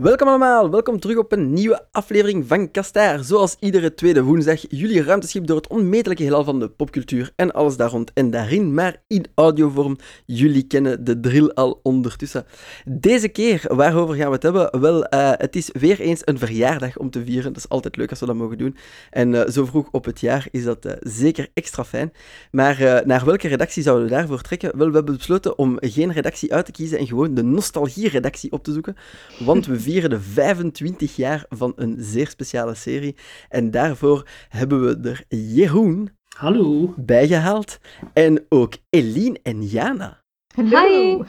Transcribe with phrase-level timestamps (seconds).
[0.00, 3.24] Welkom allemaal, welkom terug op een nieuwe aflevering van Kastaar.
[3.24, 7.76] Zoals iedere tweede woensdag, jullie ruimteschip door het onmetelijke heelal van de popcultuur en alles
[7.76, 9.96] daar rond en daarin, maar in audiovorm.
[10.26, 12.44] Jullie kennen de drill al ondertussen.
[12.84, 14.80] Deze keer, waarover gaan we het hebben?
[14.80, 17.52] Wel, uh, het is weer eens een verjaardag om te vieren.
[17.52, 18.76] Dat is altijd leuk als we dat mogen doen.
[19.10, 22.12] En uh, zo vroeg op het jaar is dat uh, zeker extra fijn.
[22.50, 24.78] Maar naar welke redactie zouden we daarvoor trekken?
[24.78, 28.64] Wel, we hebben besloten om geen redactie uit te kiezen en gewoon de nostalgie-redactie op
[28.64, 28.96] te zoeken.
[29.38, 33.16] Want we vieren de 25 jaar van een zeer speciale serie.
[33.48, 36.94] En daarvoor hebben we er Jeroen Hallo.
[36.96, 37.78] bijgehaald.
[38.12, 40.22] En ook Eline en Jana.
[40.54, 41.24] Hallo.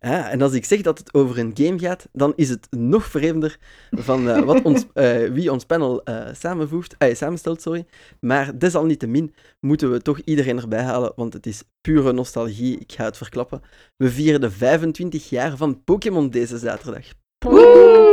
[0.00, 3.04] Ja, en als ik zeg dat het over een game gaat, dan is het nog
[3.04, 3.58] vreemder
[3.90, 7.62] van uh, wat ons, uh, wie ons panel uh, samenvoegt, samenstelt.
[7.62, 7.86] Sorry.
[8.20, 12.78] Maar desalniettemin moeten we toch iedereen erbij halen, want het is pure nostalgie.
[12.78, 13.62] Ik ga het verklappen.
[13.96, 17.06] We vieren de 25 jaar van Pokémon deze zaterdag.
[17.44, 18.07] Woe!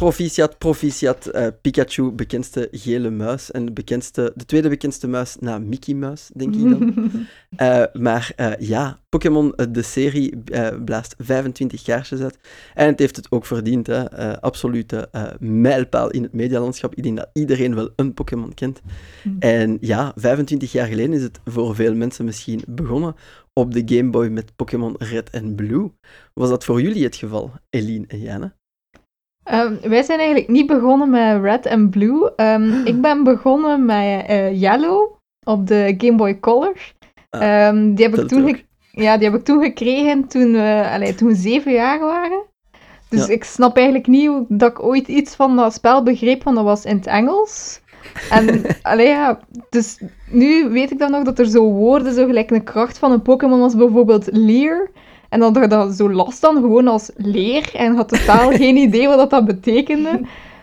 [0.00, 3.50] Proficiat, proficiat, uh, Pikachu, bekendste gele muis.
[3.50, 6.94] En de, bekendste, de tweede bekendste muis na Mickey Mouse, denk ik dan.
[7.58, 10.42] uh, maar uh, ja, Pokémon, de serie,
[10.84, 12.38] blaast 25 jaarsjes uit.
[12.74, 13.86] En het heeft het ook verdiend.
[13.86, 14.40] Hè.
[14.40, 16.94] absolute mijlpaal in het medialandschap.
[16.94, 18.80] Ik denk dat iedereen wel een Pokémon kent.
[19.24, 19.36] Mm.
[19.38, 23.14] En ja, 25 jaar geleden is het voor veel mensen misschien begonnen
[23.52, 25.90] op de Game Boy met Pokémon Red en Blue.
[26.34, 28.58] Was dat voor jullie het geval, Eline en Jana?
[29.44, 32.32] Um, wij zijn eigenlijk niet begonnen met Red en Blue.
[32.36, 35.12] Um, ik ben begonnen met uh, Yellow
[35.44, 36.76] op de Game Boy Color.
[37.30, 38.60] Ah, um, die, heb ik toen
[38.92, 42.42] ja, die heb ik toen gekregen toen we, allee, toen we zeven jaar waren.
[43.08, 43.32] Dus ja.
[43.32, 46.84] ik snap eigenlijk niet dat ik ooit iets van dat spel begreep, want dat was
[46.84, 47.80] in het Engels.
[48.30, 52.50] En allee, ja, dus nu weet ik dan nog dat er zo woorden, zo gelijk
[52.50, 54.90] een kracht van een Pokémon als bijvoorbeeld Leer.
[55.30, 59.08] En dan dat dat zo last dan gewoon als leer en had totaal geen idee
[59.08, 60.20] wat dat, dat betekende.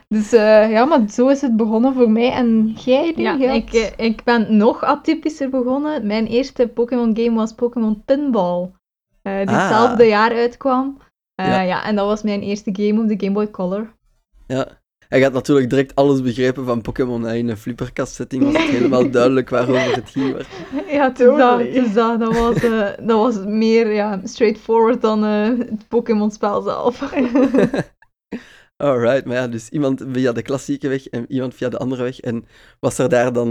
[0.07, 2.31] Dus uh, ja, maar zo is het begonnen voor mij.
[2.31, 6.07] En jij, Ja, ik, uh, ik ben nog atypischer begonnen.
[6.07, 8.61] Mijn eerste Pokémon game was Pokémon Pinball.
[9.23, 9.61] Uh, die ah.
[9.61, 10.97] hetzelfde jaar uitkwam.
[11.35, 11.61] Ja.
[11.61, 13.93] ja, en dat was mijn eerste game op de Game Boy Color.
[14.47, 14.67] Ja,
[15.09, 17.29] hij had natuurlijk direct alles begrepen van Pokémon.
[17.29, 20.33] In een flipperkast setting was het helemaal duidelijk waarover het ging.
[20.33, 20.47] Maar...
[20.87, 25.59] Ja, dus dat, dus dat, dat, was, uh, dat was meer ja, straightforward dan uh,
[25.59, 27.01] het Pokémon-spel zelf.
[28.83, 32.19] Alright, maar ja, dus iemand via de klassieke weg en iemand via de andere weg.
[32.19, 32.45] En
[32.79, 33.49] was er daar dan,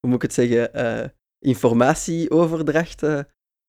[0.00, 1.04] hoe moet ik het zeggen, uh,
[1.38, 3.02] informatieoverdracht?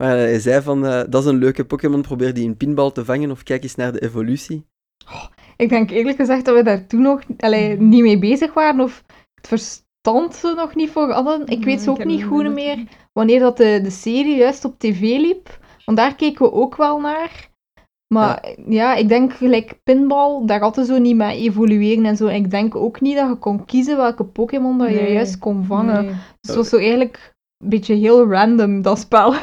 [0.03, 3.31] waar hij zei van, dat is een leuke Pokémon, probeer die in pinbal te vangen
[3.31, 4.65] of kijk eens naar de evolutie.
[5.05, 5.25] Oh,
[5.59, 9.03] ik denk eerlijk gezegd dat we daar toen nog allee, niet mee bezig waren of
[9.35, 11.47] het verstand nog niet voor hadden.
[11.47, 12.83] Ik weet zo ook niet goed meer
[13.13, 15.59] wanneer dat de, de serie juist op tv liep.
[15.85, 17.49] Want daar keken we ook wel naar.
[18.13, 22.27] Maar ja, ja ik denk gelijk pinball, daar hadden zo niet mee evolueren en zo.
[22.27, 25.13] En ik denk ook niet dat je kon kiezen welke Pokémon dat je nee.
[25.13, 26.05] juist kon vangen.
[26.05, 26.13] Nee.
[26.13, 29.33] Dus het was zo eigenlijk een beetje heel random, dat spel.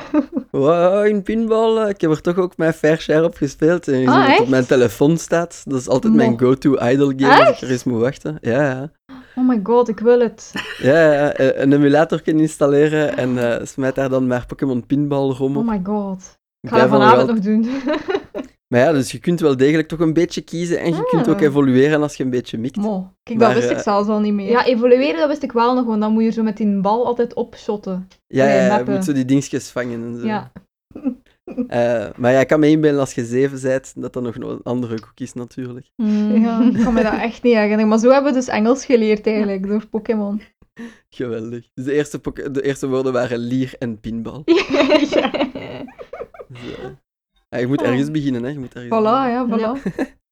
[0.50, 3.88] Wow, in pinball, ik heb er toch ook mijn fair share op gespeeld.
[3.88, 5.62] En je ah, ziet dat op mijn telefoon staat.
[5.65, 8.38] Dat is altijd mijn go-to idle game als ik er eens moet wachten.
[8.41, 8.91] Ja, ja.
[9.34, 10.53] Oh my god, ik wil het.
[10.78, 15.56] Ja, ja een emulator kunnen installeren en uh, smijt daar dan maar Pokémon Pinball rom
[15.56, 15.62] op.
[15.62, 16.38] Oh my god.
[16.60, 17.69] Ik ga dat vanavond nog doen.
[18.69, 21.09] Maar ja, dus je kunt wel degelijk toch een beetje kiezen en je ah.
[21.09, 22.77] kunt ook evolueren als je een beetje mikt.
[22.77, 24.50] Mo, kijk, dat wist ik zelfs al niet meer.
[24.50, 27.06] Ja, evolueren, dat wist ik wel nog, want dan moet je zo met die bal
[27.06, 28.09] altijd opshotten.
[28.27, 30.27] Ja, ja, je moet zo die dingetjes vangen en zo.
[30.27, 30.53] Ja.
[31.44, 34.62] Uh, maar ja, ik kan me inbeelden als je zeven bent, dat dat nog een
[34.62, 35.91] andere koek is natuurlijk.
[35.97, 37.88] Mm, ja, ik kan me dat echt niet herinneren.
[37.88, 40.43] Maar zo hebben we dus Engels geleerd eigenlijk, door Pokémon.
[41.09, 41.69] Geweldig.
[41.75, 42.21] Dus de eerste,
[42.53, 44.43] de eerste woorden waren lier en pinbal.
[45.10, 45.31] ja.
[46.65, 46.97] Zo.
[47.48, 48.48] Ja, je moet ergens beginnen, hè.
[48.48, 49.82] Je moet ergens voilà, ja, voilà.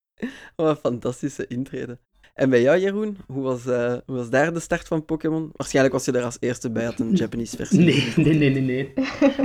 [0.57, 1.99] Wat een fantastische intrede.
[2.35, 5.51] En bij jou, Jeroen, hoe was, uh, hoe was daar de start van Pokémon?
[5.53, 7.79] Waarschijnlijk was je er als eerste bij, had een Japanese versie.
[7.79, 8.63] Nee, nee, nee, nee.
[8.63, 8.93] nee.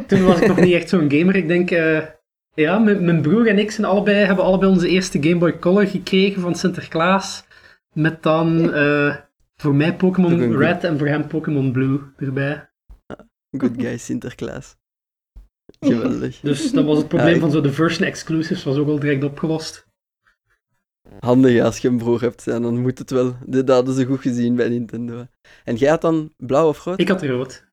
[0.07, 1.35] Toen was ik nog niet echt zo'n gamer.
[1.35, 2.01] Ik denk, uh,
[2.53, 6.41] ja, mijn broer en ik zijn allebei, hebben allebei onze eerste Game Boy Color gekregen
[6.41, 7.45] van Sinterklaas.
[7.93, 9.15] Met dan uh,
[9.55, 12.69] voor mij Pokémon Red en voor hem Pokémon Blue erbij.
[13.57, 14.78] Good guy, Sinterklaas.
[15.79, 16.39] Geweldig.
[16.39, 19.23] Dus dat was het probleem ja, van zo de version exclusives, was ook al direct
[19.23, 19.87] opgelost.
[21.19, 23.35] Handig als je een broer hebt, en dan moet het wel.
[23.45, 25.25] Dit hadden ze goed gezien bij Nintendo.
[25.63, 26.99] En jij had dan blauw of rood?
[26.99, 27.67] Ik had rood.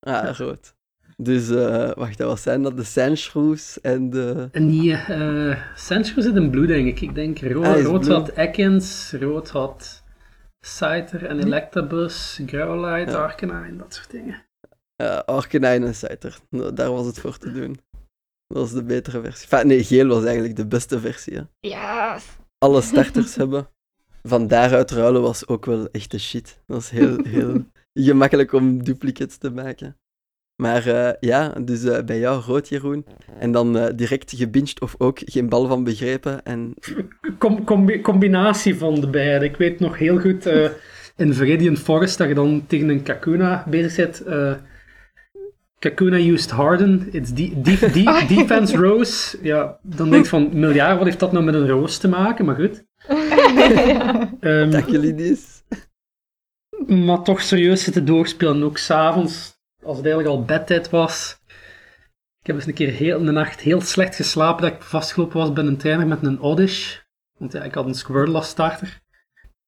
[0.00, 0.74] Ah, rood.
[1.16, 2.76] Dus, uh, wacht, wat zijn dat?
[2.76, 4.48] De Sandshrews en de...
[4.52, 7.00] Nee, uh, Sandshrews en blue, denk ik.
[7.00, 10.04] Ik denk rood, ah, rood had Ekans, rood had
[10.60, 13.16] Scyther en Electabuzz, Growlite, ja.
[13.16, 14.45] Arcanine, dat soort dingen.
[14.96, 16.38] Uh, en Scyther,
[16.74, 17.78] daar was het voor te doen.
[18.46, 19.48] Dat was de betere versie.
[19.50, 21.34] Enfin, nee, geel was eigenlijk de beste versie.
[21.34, 21.42] Hè?
[21.60, 22.18] Ja,
[22.58, 23.68] alle starters hebben.
[24.22, 26.62] Van daaruit ruilen was ook wel echt de shit.
[26.66, 27.64] Dat was heel, heel
[28.08, 29.96] gemakkelijk om duplicates te maken.
[30.62, 33.06] Maar uh, ja, dus uh, bij jou rood, Jeroen.
[33.38, 36.44] En dan uh, direct gebinged of ook geen bal van begrepen.
[36.44, 36.74] En...
[37.38, 39.44] Com combi combinatie van de beide.
[39.44, 40.46] Ik weet nog heel goed
[41.16, 44.22] in Viridian Forest dat je dan tegen een Kakuna bezig zit.
[45.78, 47.08] Kakuna used Harden.
[47.12, 49.38] It's de de de oh, defense rose.
[49.42, 52.44] Ja, dan denk je van, miljard, wat heeft dat nou met een roos te maken?
[52.44, 52.84] Maar goed.
[53.08, 54.30] ja.
[54.40, 55.38] um, dat jullie
[56.86, 58.62] Maar toch serieus zitten doorspelen.
[58.62, 61.40] Ook s'avonds als het eigenlijk al bedtijd was.
[62.40, 65.52] Ik heb eens een keer heel, een nacht heel slecht geslapen dat ik vastgelopen was
[65.52, 66.96] bij een trainer met een Oddish.
[67.38, 69.00] Want ja, ik had een Squirtle als starter.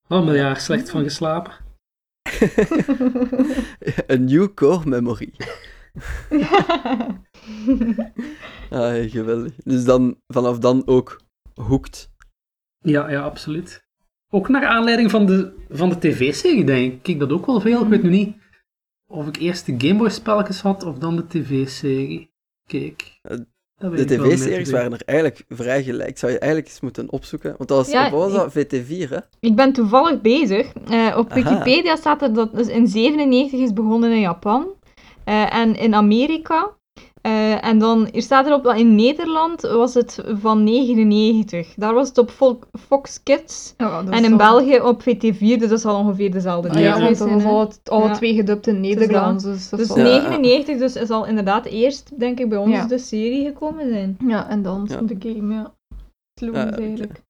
[0.09, 1.53] Oh, ja, slecht van geslapen.
[4.07, 5.33] een new core memory.
[8.71, 9.53] ah, geweldig.
[9.65, 11.21] Dus dan, vanaf dan ook
[11.55, 12.11] hoekt.
[12.79, 13.87] Ja, ja, absoluut.
[14.31, 17.19] Ook naar aanleiding van de, van de tv-serie, denk ik.
[17.19, 17.83] dat ook wel veel.
[17.83, 18.37] Ik weet nu niet
[19.07, 22.31] of ik eerst de Gameboy-spelletjes had of dan de tv-serie.
[22.67, 23.19] Kijk.
[23.23, 23.39] Eh,
[23.77, 26.19] de tv-series waren er eigenlijk vrij gelijk.
[26.19, 27.55] Zou je eigenlijk eens moeten opzoeken.
[27.57, 28.53] Want dat was, ja, was dat?
[28.53, 29.19] VT4, hè?
[29.41, 30.73] Ik ben toevallig bezig.
[30.91, 34.67] Uh, op Wikipedia staat er dat dus in 97 is begonnen in Japan.
[35.29, 36.79] Uh, en in Amerika
[37.23, 41.75] uh, en dan, hier staat erop dat in Nederland was het van 99.
[41.75, 42.31] Daar was het op
[42.87, 43.75] Fox Kids.
[44.11, 46.97] En in België op VT4, dus dat zal ongeveer dezelfde tijd zijn.
[46.97, 49.45] Ja, want dat was al, alle twee gedubt in Nederlands.
[49.45, 53.89] Dus, dus 99 dus is al inderdaad eerst, denk ik, bij ons de serie gekomen
[53.89, 54.17] zijn.
[54.27, 55.75] Ja, en dan de game, ja.
[56.41, 57.23] Sloeg eigenlijk.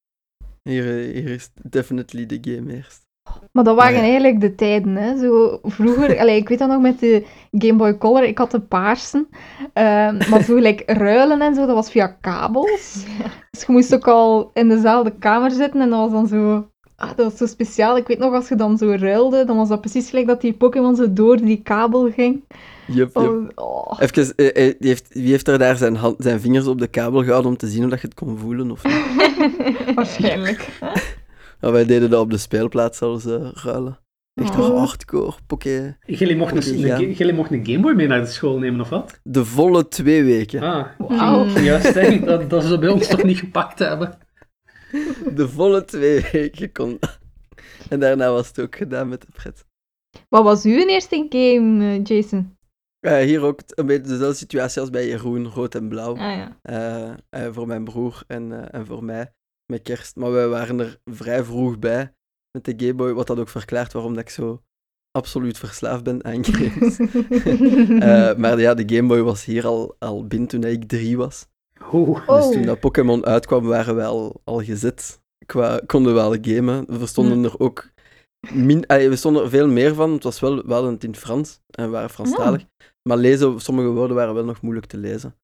[0.63, 3.08] Hier, hier is definitely de game eerst.
[3.53, 5.19] Maar dat waren eigenlijk de tijden, hè.
[5.19, 8.61] Zo vroeger, allee, ik weet dat nog met de Game Boy Color, ik had de
[8.61, 9.29] paarsen.
[9.61, 13.05] Uh, maar zo gelijk ruilen en zo, dat was via kabels.
[13.51, 16.69] Dus je moest ook al in dezelfde kamer zitten en dat was dan zo...
[16.97, 17.97] Ah, dat was zo speciaal.
[17.97, 20.53] Ik weet nog, als je dan zo ruilde, dan was dat precies gelijk dat die
[20.53, 22.45] Pokémon zo door die kabel ging.
[22.87, 23.53] Yep, yep.
[23.55, 23.93] Oh.
[23.99, 27.23] Even, eh, eh, heeft, wie heeft er daar zijn, hand, zijn vingers op de kabel
[27.23, 28.71] gehouden om te zien of dat je het kon voelen?
[28.71, 28.83] Of
[29.95, 30.69] Waarschijnlijk.
[31.61, 33.99] Ja, wij deden dat op de speelplaats zelfs uh, ruilen.
[34.35, 34.79] Echt oh.
[34.79, 35.99] hardcore, poké.
[36.07, 39.21] Jullie mochten, een, jullie mochten een Gameboy mee naar de school nemen, of wat?
[39.23, 40.63] De volle twee weken.
[40.63, 41.59] Ah, wow.
[41.65, 42.21] juist, hè.
[42.21, 44.19] Dat, dat ze bij ons toch niet gepakt hebben.
[45.35, 46.99] De volle twee weken kon
[47.89, 49.65] En daarna was het ook gedaan met de pret.
[50.29, 52.57] Wat was uw eerste game, eh, Jason?
[53.01, 56.17] Uh, hier ook een beetje dezelfde situatie als bij Jeroen, rood en blauw.
[56.17, 57.17] Ah, ja.
[57.31, 59.33] uh, voor mijn broer en, en voor mij
[59.73, 60.17] met kerst.
[60.17, 62.13] Maar wij waren er vrij vroeg bij
[62.53, 64.63] met de Game Boy, wat dat ook verklaart waarom dat ik zo
[65.11, 66.99] absoluut verslaafd ben aan games.
[66.99, 71.47] uh, maar ja, de Game Boy was hier al, al binnen toen ik drie was.
[71.91, 72.27] Oh.
[72.27, 75.21] Dus toen dat Pokémon uitkwam, waren we al, al gezet.
[75.47, 76.99] Qua, konden we wel gamen.
[76.99, 77.91] We stonden er ook...
[78.53, 80.13] Min, we stonden er veel meer van.
[80.13, 82.65] Het was wel, we hadden het in het Frans en we waren Franstalig.
[83.03, 85.37] Maar lezen, sommige woorden waren wel nog moeilijk te lezen.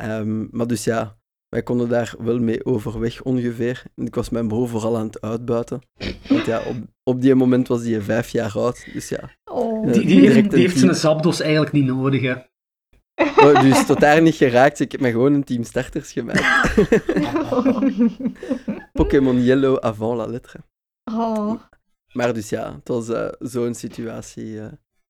[0.00, 1.18] Um, maar dus ja,
[1.54, 3.82] wij konden daar wel mee overweg ongeveer.
[3.94, 5.80] ik was mijn broer vooral aan het uitbuiten.
[6.28, 8.86] Want ja, op, op die moment was hij vijf jaar oud.
[8.92, 9.30] Dus ja.
[9.44, 9.92] Oh.
[9.92, 12.34] Die, die, heeft, die heeft zijn zapdos eigenlijk niet nodig, hè.
[13.46, 14.80] Oh, dus tot daar niet geraakt.
[14.80, 16.74] Ik heb me gewoon een team starters gemaakt.
[18.92, 20.58] Pokémon Yellow avant la lettre.
[21.04, 21.60] Oh.
[22.12, 24.46] Maar dus ja, het was uh, zo'n situatie.
[24.46, 24.66] Uh.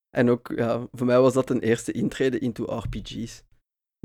[0.09, 3.43] En ook, ja, voor mij was dat een eerste intrede into RPG's.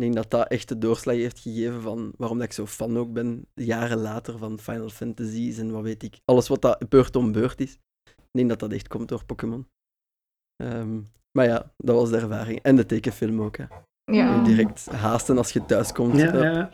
[0.01, 2.99] Ik denk dat dat echt de doorslag heeft gegeven van waarom dat ik zo fan
[2.99, 6.19] ook ben, jaren later, van Final Fantasies en wat weet ik.
[6.25, 7.79] Alles wat dat beurt om beurt is.
[8.05, 9.67] Ik denk dat dat echt komt door Pokémon.
[10.63, 12.61] Um, maar ja, dat was de ervaring.
[12.63, 13.65] En de tekenfilm ook, hè.
[14.05, 14.43] Ja.
[14.43, 16.17] Direct haasten als je thuis komt.
[16.17, 16.71] Ja, ja.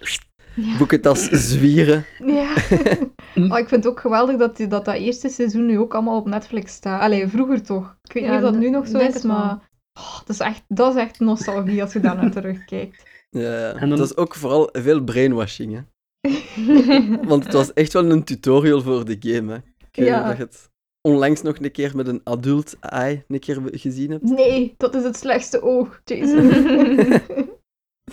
[0.78, 2.04] Boekentas zwieren.
[2.18, 2.54] Ja.
[3.50, 6.26] oh, ik vind het ook geweldig dat, dat dat eerste seizoen nu ook allemaal op
[6.26, 7.00] Netflix staat.
[7.00, 7.99] Allee, vroeger toch.
[8.02, 9.75] Ik weet niet of dat nu nog zo is, maar...
[9.99, 13.06] Oh, dat, is echt, dat is echt nostalgie als je daar naar terugkijkt.
[13.28, 13.99] Ja, en dan...
[13.99, 15.80] dat is ook vooral veel brainwashing, hè.
[17.28, 19.59] Want het was echt wel een tutorial voor de game, hè.
[19.59, 20.28] Ik weet ja.
[20.28, 24.23] dat je het onlangs nog een keer met een adult eye een keer gezien hebt.
[24.23, 26.50] Nee, dat is het slechtste oog, Jason.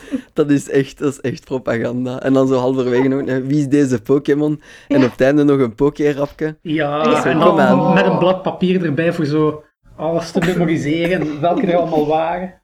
[0.33, 2.21] dat, is echt, dat is echt propaganda.
[2.21, 4.61] En dan zo halverwege nog, wie is deze Pokémon?
[4.87, 6.57] En op het einde nog een Poké-rapje.
[6.61, 9.63] Ja, en dan met een blad papier erbij voor zo
[9.95, 12.61] alles te memoriseren, welke er allemaal waren.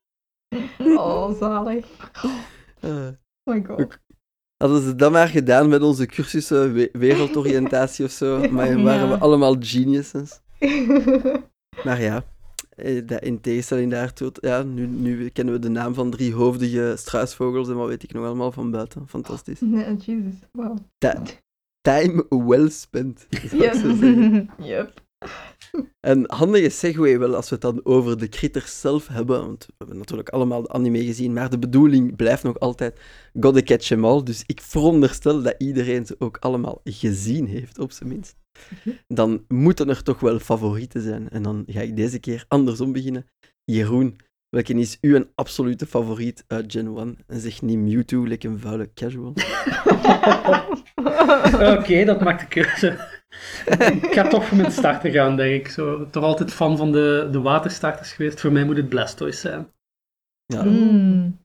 [0.80, 1.86] Oh, zalig.
[2.86, 3.08] Uh,
[3.44, 4.00] oh my god.
[4.58, 9.56] Hadden ze dat maar gedaan met onze cursussen wereldoriëntatie of zo, maar waren we allemaal
[9.60, 10.40] geniuses.
[11.86, 12.24] maar ja,
[12.76, 17.70] eh, in tegenstelling daartoe, ja, nu, nu kennen we de naam van drie hoofdige struisvogels
[17.70, 19.08] en wat weet ik nog allemaal van buiten.
[19.08, 19.60] Fantastisch.
[19.62, 20.78] Nee, Jesus, wow.
[21.82, 23.28] time well spent.
[23.30, 24.50] zeggen.
[24.58, 25.02] Yep.
[26.00, 29.40] Een handige segue wel als we het dan over de critters zelf hebben.
[29.40, 33.00] Want we hebben natuurlijk allemaal de anime gezien, maar de bedoeling blijft nog altijd
[33.40, 34.24] Gotta Catch 'em All.
[34.24, 38.36] Dus ik veronderstel dat iedereen ze ook allemaal gezien heeft, op zijn minst.
[39.08, 41.30] Dan moeten er toch wel favorieten zijn.
[41.30, 43.26] En dan ga ik deze keer andersom beginnen.
[43.64, 44.16] Jeroen,
[44.50, 47.18] welke is uw absolute favoriet uit Gen 1?
[47.28, 49.34] En zeg niet Mewtwo, lekker een vuile casual.
[51.78, 53.19] Oké, dat maakt de keuze.
[54.04, 55.72] ik ga toch voor mijn starter gaan, denk ik.
[55.72, 58.40] Zo, toch altijd fan van de, de waterstarters geweest.
[58.40, 59.68] Voor mij moet het Blastoise zijn.
[60.46, 61.38] Ja, Mm.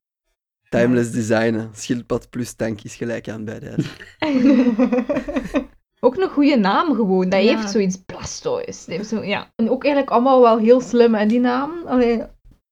[0.68, 1.70] timeless designen.
[1.74, 3.74] Schildpad plus tank is gelijk aan bij de
[6.00, 7.28] Ook een goede naam gewoon.
[7.28, 7.56] Dat Ja.
[7.56, 8.86] heeft zoiets Blastoise.
[8.86, 9.52] Dat heeft zo, ja.
[9.56, 11.70] En ook eigenlijk allemaal wel heel slim, hè, die naam.
[11.86, 12.22] Allee,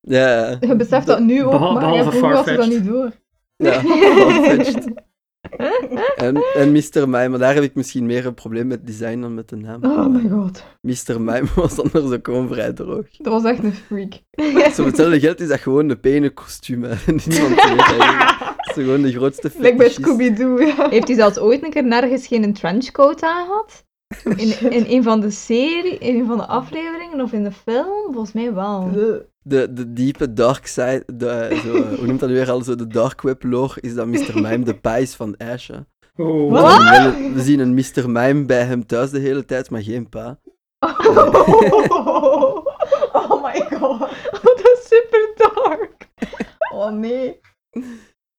[0.00, 3.10] Ja, je beseft dat nu ook, maar ja, behalve vroeger was dat niet door.
[3.56, 4.92] Ja, farfetched.
[6.16, 7.08] En, en Mr.
[7.08, 9.84] Mime, maar daar heb ik misschien meer een probleem met design dan met de naam.
[9.84, 10.64] Oh my god.
[10.80, 11.20] Mr.
[11.20, 13.06] Mime was anders ook gewoon vrij droog.
[13.16, 14.12] Dat was echt een freak.
[14.74, 16.80] Zo hetzelfde geld is dat gewoon een pene kostuum.
[17.06, 17.78] Niemand weet.
[18.56, 19.90] Dat is gewoon de grootste Like bij.
[19.90, 20.88] Scooby-Doo, ja.
[20.88, 23.84] Heeft hij zelfs ooit een keer nergens geen trenchcoat aan gehad?
[24.24, 28.12] In, in een van de serie, in een van de afleveringen of in de film?
[28.12, 28.90] Volgens mij wel.
[28.92, 32.86] De, de diepe dark side, de, zo, hoe noemt dat nu weer al, zo de
[32.86, 34.32] dark web lore, is dat Mr.
[34.34, 35.68] Mime de pa is van Ash.
[35.68, 35.76] hè.
[36.16, 38.10] Oh, We We zien een Mr.
[38.10, 40.38] Mime bij hem thuis de hele tijd, maar geen pa.
[43.12, 43.98] Oh my god.
[44.42, 46.08] dat is super dark.
[46.74, 47.40] Oh nee.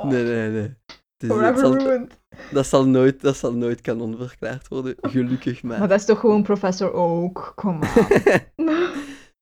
[0.04, 0.74] Nee, nee, nee.
[1.18, 2.20] Dus dat, Forever zal, ruined.
[2.52, 5.80] dat, zal nooit, dat zal nooit kanon verklaard worden, gelukkig maar.
[5.80, 7.52] Maar dat is toch gewoon Professor Oak?
[7.56, 8.48] Kom maar.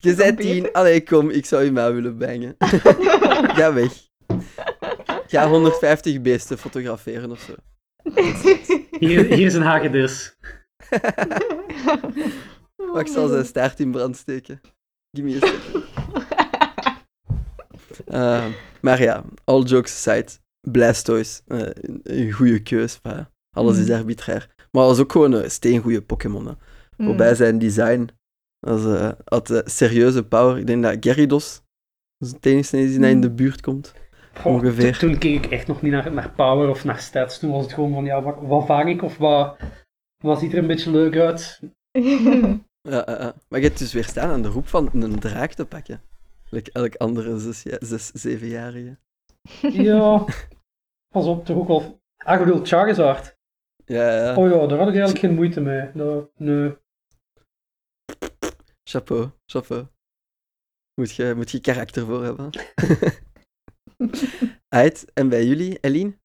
[0.02, 2.56] Je bent tien, allee kom, ik zou je maar willen bangen.
[3.58, 3.92] Ga weg.
[5.28, 7.54] Ga 150 beesten fotograferen of zo.
[9.00, 10.36] hier, hier is een hagedis.
[12.76, 14.62] Maar ik zal zijn staart in brand steken.
[15.18, 15.86] Give me a second.
[18.06, 18.46] Eh,
[18.82, 20.32] maar ja, all jokes aside,
[20.72, 23.00] Blastoise, eh, een, een goede keus.
[23.04, 23.94] Maar alles is Mm.
[23.94, 24.50] arbitrair.
[24.58, 26.58] Maar dat was ook gewoon een steengoede Pokémon.
[26.98, 28.10] Waarbij zijn design
[28.68, 30.58] was, eh, had eh, serieuze power.
[30.58, 31.62] Ik denk dat Gyarados
[32.22, 33.94] dat is het enige die in de buurt komt.
[34.34, 34.98] Goh, Ongeveer.
[34.98, 37.40] Toen, keek ik echt nog niet naar, naar power of naar stats.
[37.40, 39.58] Toen was het gewoon van, ja, wat, wat vang ik of wat,
[40.24, 41.60] wat ziet er een beetje leuk uit?
[42.90, 43.34] Ja, ja, ja.
[43.48, 46.02] Maar je hebt dus weer staan aan de roep van een draak te pakken.
[46.50, 48.98] Like elk andere zes, ja, zes zevenjarige.
[49.62, 50.26] Ja,
[51.14, 52.02] pas op, toch ook wel...
[52.18, 53.38] Ah, je bedoelt Charizard?
[53.86, 54.36] Ja, ja.
[54.36, 55.90] Oh ja, daar had ik eigenlijk geen moeite mee.
[55.94, 56.74] Dat, nee.
[58.84, 59.86] Chapeau, chapeau.
[60.94, 62.50] Moet je, moet je karakter voor hebben.
[64.70, 66.20] Uit, en bij jullie, Eline?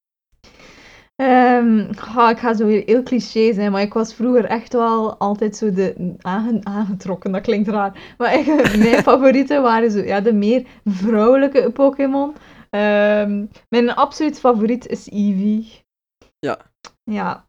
[1.17, 1.79] Ehm,
[2.31, 5.73] ik ga zo weer heel cliché zijn, maar ik was vroeger echt wel altijd zo
[5.73, 8.15] de aange- aangetrokken, dat klinkt raar.
[8.19, 8.45] Maar
[8.79, 12.35] mijn favorieten waren zo, ja, de meer vrouwelijke Pokémon.
[12.71, 15.85] Ehm, mijn absoluut favoriet is Eevee.
[16.39, 16.59] Ja.
[17.11, 17.46] Ja,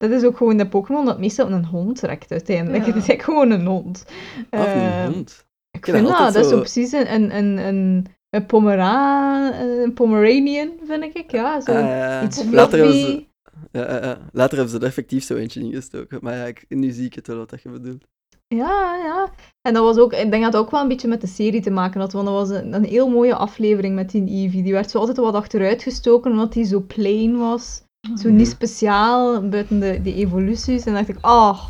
[0.00, 2.86] dat is ook gewoon de Pokémon dat meestal op een hond trekt uiteindelijk.
[2.86, 2.92] Ja.
[2.94, 4.04] Het is echt gewoon een hond.
[4.50, 5.46] Of een Ehm, hond.
[5.70, 9.92] Ik vind dat dat, is zo- zo precies een, een, een, een, een, Pomera, een
[9.94, 11.30] Pomeranian, vind ik.
[11.30, 13.26] Ja, zo Ah, iets later, hebben ze, fluffy.
[13.72, 16.18] ja, later hebben ze er effectief zo eentje ingestoken.
[16.22, 18.04] Maar ja, ik, nu zie ik het wel wat dat je bedoelt.
[18.48, 19.28] Ja, ja.
[19.62, 21.60] En dat was ook, ik denk dat het ook wel een beetje met de serie
[21.60, 24.62] te maken had, want dat was een, een heel mooie aflevering met die Eevee.
[24.62, 27.82] Die werd zo altijd wat achteruit gestoken, omdat die zo plain was.
[28.00, 28.36] Zo Mhm.
[28.36, 30.84] niet speciaal, buiten de, die evoluties.
[30.86, 31.68] En dan dacht ik, ah,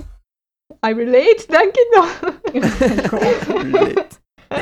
[0.86, 2.08] I relate, denk ik dan.
[3.72, 4.06] Relate.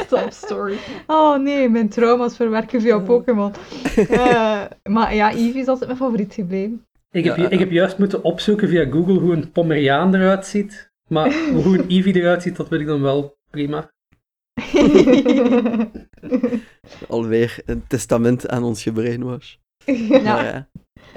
[0.06, 0.76] Stop story.
[1.06, 3.52] Oh nee, mijn trauma's verwerken via Pokémon.
[3.96, 6.86] Eh, maar ja, Eevee is altijd mijn favoriet gebleven.
[7.10, 10.90] Ik heb, Ja, ik heb juist moeten opzoeken via Google hoe een Pomeriaan eruit ziet.
[11.08, 11.32] Maar
[11.62, 13.90] hoe een Eevee eruit ziet, dat weet ik dan wel prima.
[17.08, 19.54] Alweer een testament aan ons gebrainwash.
[19.84, 20.68] ja, Maar ja.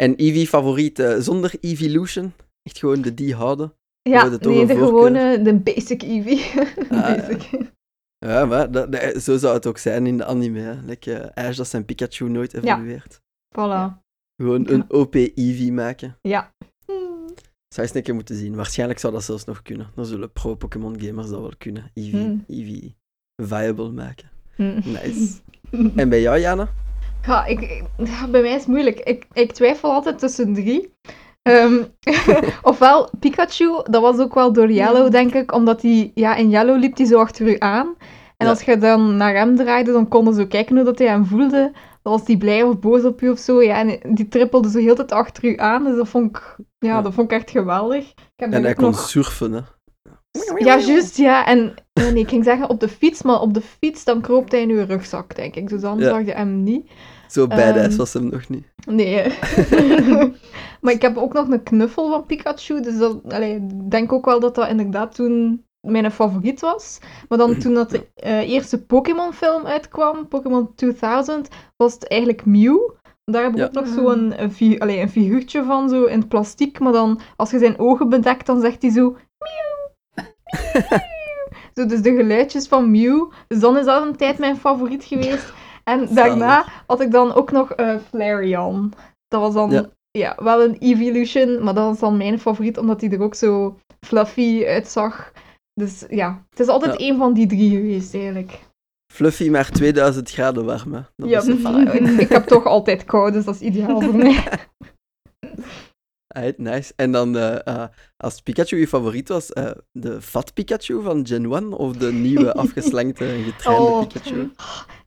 [0.01, 2.33] En Eevee favoriet eh, zonder Evolution?
[2.63, 3.73] Echt gewoon de die houden?
[4.01, 4.77] ja nee, de voorkeur?
[4.77, 6.45] gewone, de basic Eevee.
[6.89, 7.49] Ah, basic.
[8.17, 10.59] Ja, maar dat, dat- zo zou het ook zijn in de anime.
[10.59, 10.73] Hè.
[10.85, 13.19] Like, eh, Ash dat zijn Pikachu nooit evolueert.
[13.57, 13.99] Voilà.
[14.35, 16.17] Gewoon een OP Eevee maken.
[16.21, 16.51] Ja.
[16.85, 16.97] Zou
[17.67, 18.55] je eens een keer moeten zien.
[18.55, 19.91] Waarschijnlijk zou dat zelfs nog kunnen.
[19.95, 21.91] Dan zullen pro-Pokémon gamers dat wel kunnen.
[21.93, 22.43] Eevee, Hmm.
[22.47, 22.95] Eevee
[23.43, 24.29] viable maken.
[24.55, 24.79] Hm.
[24.83, 25.33] Nice.
[25.95, 26.69] En bij jou, Jana?
[27.25, 27.83] Ja, ik,
[28.31, 28.99] bij mij is het moeilijk.
[28.99, 30.93] Ik, ik twijfel altijd tussen drie.
[31.41, 31.83] Ehm,
[32.61, 36.77] ofwel Pikachu, dat was ook wel door Yellow, denk ik, omdat hij, ja, in Yellow
[36.79, 37.95] liep hij zo achter u aan.
[38.37, 38.53] En Ja.
[38.53, 41.71] als je dan naar hem draaide, dan konden ze kijken hoe dat hij hem voelde.
[42.03, 43.61] dan was die blij of boos op u of zo.
[43.61, 45.83] Ja, en die trippelde zo heel de tijd achter u aan.
[45.83, 47.01] Dus dat vond ik, ja, Ja.
[47.01, 48.09] dat vond ik echt geweldig.
[48.09, 49.59] Ik heb En hij kon surfen, hè.
[50.57, 51.45] Ja, juist, ja.
[51.45, 54.61] En nee, ik ging zeggen op de fiets, maar op de fiets dan kroop hij
[54.61, 55.69] in uw rugzak, denk ik.
[55.69, 56.09] Dus dan Ja.
[56.09, 56.89] zag je hem niet.
[57.27, 58.65] Zo badass Ehm, was hem nog niet.
[58.85, 59.23] Nee.
[60.81, 62.81] maar ik heb ook nog een knuffel van Pikachu.
[62.81, 66.99] Dus dat, allee, ik denk ook wel dat dat inderdaad toen mijn favoriet was.
[67.29, 71.47] Maar dan toen dat de eh, eerste Pokémon-film uitkwam, Pokémon 2000,
[71.77, 72.77] was het eigenlijk Mew.
[73.25, 73.65] Daar heb ik Ja.
[73.65, 76.79] ook nog zo'n een, fi een figuurtje van, zo in het plastiek.
[76.79, 79.15] Maar dan, als je zijn ogen bedekt, dan zegt hij zo...
[81.73, 83.31] Zo, dus de geluidjes van Mew.
[83.47, 85.53] Dus dan is dat een tijd mijn favoriet geweest.
[85.83, 88.93] En daarna had ik dan ook nog eh Flareon.
[89.27, 89.89] Dat was dan Ja.
[90.11, 90.35] ja.
[90.43, 94.65] wel een Evolution, maar dat was dan mijn favoriet, omdat hij er ook zo fluffy
[94.65, 95.31] uitzag.
[95.73, 96.97] Dus ja, het is altijd Ja.
[96.97, 98.59] één van die drie geweest, eigenlijk.
[99.13, 101.01] Fluffy, maar 2000 graden warm, hè.
[101.15, 101.47] Dat Ja, is
[102.25, 104.43] ik heb toch altijd kou, dus dat is ideaal voor mij.
[106.33, 106.93] Alright, nice.
[106.95, 107.83] En dan, eh, eh,
[108.17, 112.53] als Pikachu je favoriet was, eh, de Fat Pikachu van Gen 1 of de nieuwe
[112.63, 114.07] afgeslankte en getrainde Oh.
[114.07, 114.51] Pikachu?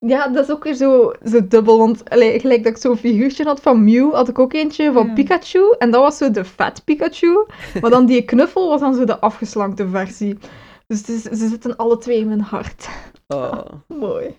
[0.00, 3.44] Ja, dat is ook weer zo, zo dubbel, want allee, gelijk dat ik zo'n figuurtje
[3.44, 5.12] had van Mew, had ik ook eentje van Ja.
[5.12, 7.46] Pikachu, en dat was zo de fat Pikachu,
[7.80, 10.38] maar dan die knuffel was dan zo de afgeslankte versie.
[10.86, 12.88] Dus is- ze zitten alle twee in mijn hart.
[13.28, 14.36] Oh, Mooi.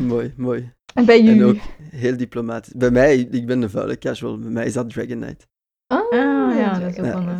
[0.00, 0.72] mooi, mooi.
[0.94, 1.44] En bij En jullie?
[1.44, 1.56] ook
[1.90, 2.72] heel diplomatisch.
[2.76, 5.46] Bij mij, ik ben een vuile casual, bij mij is dat Dragonite.
[5.94, 6.12] Ah,
[6.50, 7.38] Ah, ja, dat is ook wel een...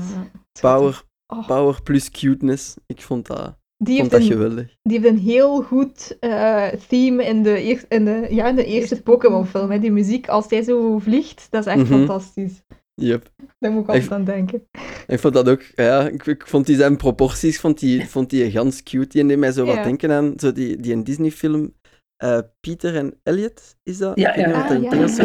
[0.60, 1.46] Power, Oh.
[1.46, 2.74] power plus cuteness.
[2.86, 4.76] Ik vond dat, Die vond heeft, dat een, geweldig.
[4.82, 8.64] die heeft een heel goed eh, theme in de, eer- in de, ja, in de
[8.64, 9.70] eerste Pokémon-film.
[9.70, 9.78] hè.
[9.78, 11.92] Die muziek, als hij zo vliegt, dat is echt Mhm.
[11.98, 12.62] fantastisch.
[12.94, 13.30] Yep.
[13.58, 14.68] Daar moet ik altijd aan denken.
[15.06, 18.50] Ik vond dat ook, ja, ik, ik vond die zijn proporties, vond die, vond die
[18.50, 19.08] gans cute.
[19.08, 21.74] Die deed mij zo wat denken aan zo die, die een Disney-film,
[22.16, 24.18] eh Pieter en Elliot, is dat?
[24.18, 24.50] Ja, ja.
[24.68, 25.16] Ah, ja, is.
[25.16, 25.24] ja.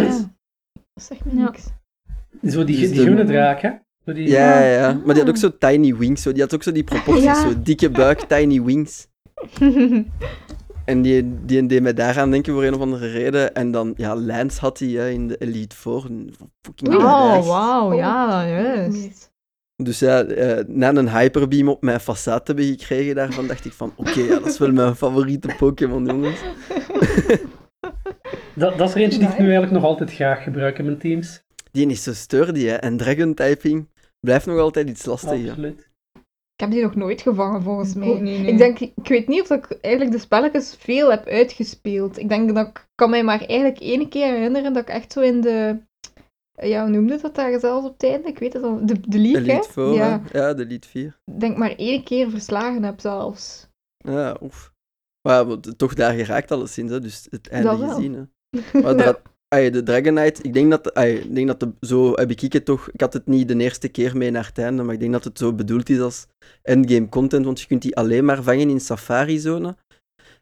[0.93, 1.43] Dat zegt me Ja.
[1.43, 1.65] niks.
[2.47, 3.69] Zo die, Dus die de- groene draak, hè?
[4.05, 4.27] Zo die...
[4.27, 4.93] Ja, ja, ja.
[5.05, 5.41] Maar die had ook Ah.
[5.41, 6.21] zo tiny wings.
[6.21, 6.31] Zo.
[6.31, 7.23] Die had ook zo die proporties.
[7.23, 7.41] Ja.
[7.41, 9.07] Zo dikke buik, tiny wings.
[10.85, 13.53] En die, die deed mij daaraan denken voor een of andere reden.
[13.55, 16.01] En dan, ja, Lance had hij hè, in de Elite Four.
[16.61, 16.95] Fucking.
[16.95, 19.31] Oh, wauw, ja, juist.
[19.75, 23.71] Dus ja, eh, na een hyperbeam op mijn façade te hebben gekregen daarvan, dacht ik
[23.73, 26.39] van, oké, ja, dat is wel mijn favoriete Pokémon, jongens.
[28.55, 30.97] Dat, dat is er eentje die ik nu eigenlijk nog altijd graag gebruik in mijn
[30.97, 31.43] teams.
[31.79, 32.75] Die is zo sturdy, hè.
[32.75, 33.89] En Dragon-typing
[34.19, 35.49] blijft nog altijd iets lastig, ja.
[35.49, 35.89] Absoluut.
[36.53, 38.19] Ik heb die nog nooit gevangen, volgens mij.
[38.19, 38.45] Nee.
[38.45, 42.17] Ik denk, ik weet niet of ik eigenlijk de spelletjes veel heb uitgespeeld.
[42.17, 45.21] Ik denk dat ik kan mij maar eigenlijk één keer herinneren dat ik echt zo
[45.21, 45.79] in de...
[46.51, 48.27] Ja, hoe noemde dat daar zelfs op het einde?
[48.27, 48.85] Ik weet het al.
[48.85, 49.63] De, de league, hè?
[49.63, 50.39] 4, Ja, hè.
[50.39, 51.19] Ja, de Elite 4.
[51.25, 53.67] ik denk maar één keer verslagen heb zelfs.
[53.97, 54.73] Ja, oef.
[55.21, 56.99] Maar ja, toch daar geraakt alleszins, hè.
[56.99, 58.23] Dus het einde gezien, hè.
[58.81, 59.21] Maar dat,
[59.55, 62.65] ay, de Dragonite, ik denk dat, ay, ik denk dat de, zo heb ik het
[62.65, 65.11] toch, ik had het niet de eerste keer mee naar het einde, maar ik denk
[65.11, 66.27] dat het zo bedoeld is als
[66.61, 69.75] endgame content, want je kunt die alleen maar vangen in Safari-zone.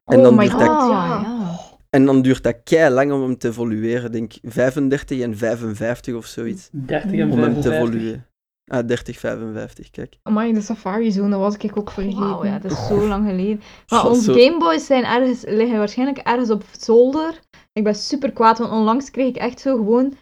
[0.06, 1.06] En oh dan my duurt god, dat- ja.
[1.22, 1.56] ja.
[1.90, 4.06] En dan duurt dat kei lang om hem te evolueren.
[4.06, 6.70] Ik denk 35 en 55 of zoiets.
[6.72, 7.72] 30 en Om hem te 55.
[7.74, 8.26] evolueren.
[8.72, 10.18] Ah, 30, 55, kijk.
[10.24, 12.20] Amai, de Safari-zone was ik ook vergeten.
[12.20, 13.62] Wauw, ja, dat is zo lang geleden.
[13.88, 17.40] Maar onze zo- Gameboys zijn ergens, liggen waarschijnlijk ergens op zolder.
[17.78, 20.14] Ik ben super kwaad, want onlangs kreeg ik echt zo gewoon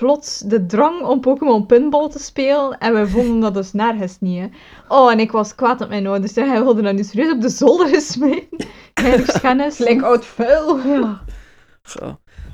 [0.00, 2.78] plots de drang om Pokémon Pinball te spelen.
[2.78, 4.46] En we vonden dat dus nergens niet, hè.
[4.88, 6.34] Oh, en ik was kwaad op mijn ouders.
[6.34, 8.66] Hij wilde dat nu serieus op de zolder gesmeten.
[9.02, 9.76] Heiligschennis.
[9.76, 10.78] Gelijk oud vuil.
[10.78, 11.22] Ja.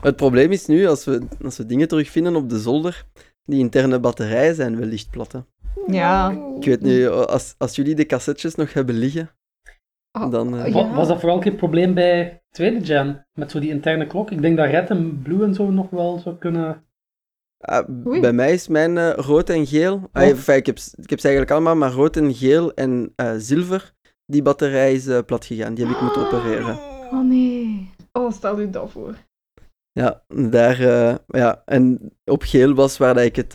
[0.00, 3.04] Het probleem is nu, als we, als we dingen terugvinden op de zolder,
[3.44, 5.32] die interne batterijen zijn wellicht plat.
[5.32, 5.38] hè.
[5.86, 6.30] Ja.
[6.56, 9.30] Ik weet niet, als, als jullie de cassettes nog hebben liggen,
[10.10, 10.56] Ah, dan...
[10.58, 10.72] eh, ja.
[10.72, 13.26] Wa- Was dat vooral ook probleem bij tweede gen?
[13.32, 14.30] Met zo die interne klok?
[14.30, 16.84] Ik denk dat Red en Blue en zo nog wel zou kunnen...
[17.58, 18.20] Ah, Oei.
[18.20, 20.08] bij mij is mijn eh, rood en geel.
[20.12, 23.32] Ah, enfin, ik, heb, ik heb ze eigenlijk allemaal, maar rood en geel en eh,
[23.36, 23.92] zilver.
[24.26, 25.74] Die batterij is eh, plat gegaan.
[25.74, 26.78] Die heb ik moeten opereren.
[27.10, 27.90] Oh nee.
[28.12, 29.14] Oh, stel u dat voor.
[29.92, 33.54] Ja, daar, eh, ja, en op geel was waar dat ik het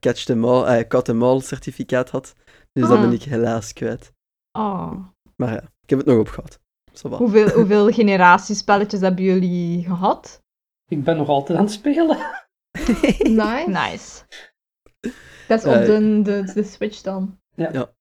[0.00, 2.34] Catch them all, eh, Caught them all certificaat had.
[2.72, 3.00] Dus dat Ah.
[3.00, 4.12] ben ik helaas kwijt.
[4.52, 4.92] Oh.
[5.36, 6.60] Maar ja, ik heb het nog opgehad.
[6.94, 7.18] Zo wat.
[7.18, 10.42] Hoeveel, hoeveel generatiespelletjes hebben jullie gehad?
[10.88, 12.16] Ik ben nog altijd aan het spelen.
[13.42, 13.64] Nice.
[13.68, 14.22] Nice.
[15.48, 17.38] Dat is op Eh, de, de, de Switch dan.
[17.54, 17.70] Ja.
[17.72, 17.92] Ja.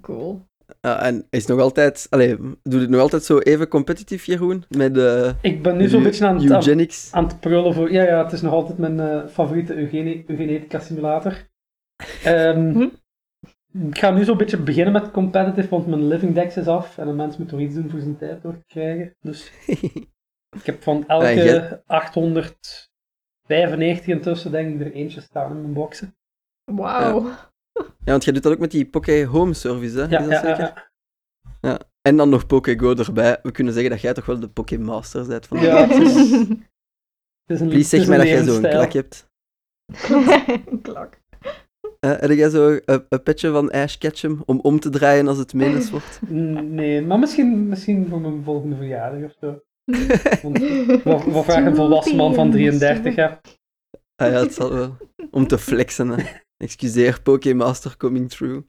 [0.00, 0.46] Cool.
[0.80, 4.64] Ja, en is nog altijd, allee, doe het nog altijd zo even competitief, Jeroen?
[4.68, 7.92] Met de Ik ben nu zo'n beetje aan het, aan, het prullen voor...
[7.92, 11.48] Ja, ja, het is nog altijd mijn eh, favoriete eugene- eugenetica simulator.
[12.24, 12.88] Ehm, Hm?
[13.72, 17.08] Ik ga nu zo'n beetje beginnen met competitive, want mijn living dex is af en
[17.08, 19.16] een mens moet toch iets doen voor zijn tijd door te krijgen.
[19.20, 19.52] Dus
[20.58, 25.72] Ik heb van elke Ah, jij- 895 intussen, denk ik, er eentje staan in mijn
[25.72, 26.16] boxen.
[26.64, 27.30] Wauw.
[28.04, 30.04] Ja, want jij doet dat ook met die Poké Home Service, hè?
[30.06, 30.90] Ja, Is dat ja, ja, zeker?
[31.60, 31.78] ja.
[32.02, 33.38] En dan nog Pokégo erbij.
[33.42, 36.14] We kunnen zeggen dat jij toch wel de Pokémaster bent van Ja, het is,
[37.46, 39.28] het is een, Please zeg mij dat jij een zo'n klak hebt.
[40.82, 41.20] Klak.
[42.00, 45.38] Eh, heb jij zo een, een petje van Ash Ketchum om om te draaien als
[45.38, 46.20] het menens wordt?
[46.28, 49.62] Nee, maar misschien, misschien voor mijn volgende verjaardag of zo.
[51.32, 53.26] Wat, vraagt een volwassen man van 33, hè?
[54.14, 54.96] Ah ja, het zal wel.
[55.30, 56.24] Om te flexen, hè.
[56.64, 58.66] Excuseer, Pokémaster coming through.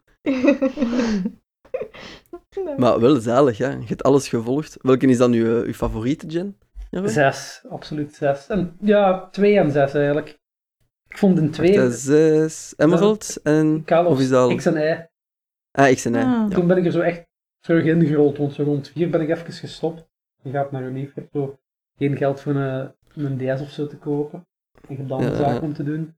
[2.78, 3.70] Maar wel zalig, hè.
[3.70, 4.78] Je hebt alles gevolgd.
[4.82, 6.58] Welke is dan uw, uw favoriete, Jen?
[6.90, 7.10] Jeroen?
[7.10, 8.48] Zes, absoluut zes.
[8.48, 10.39] En, ja, twee en zes eigenlijk.
[11.10, 13.84] Ik vond een Wacht, twee, hè, zes Emerald en...
[13.86, 15.08] Kalos, of is dat al- X en Y.
[15.72, 16.16] Ah, X en Y.
[16.18, 16.22] Ah.
[16.24, 16.48] Ja.
[16.48, 17.26] Toen ben ik er zo echt
[17.60, 20.08] terug ingerold, want zo rond vier ben ik even gestopt.
[20.42, 21.58] Je gaat naar lief, je hebt zo
[21.98, 24.46] geen geld voor een, een DS of zo te kopen.
[24.74, 25.60] En je hebt dan Ja, een zaak ja.
[25.60, 26.14] om te doen.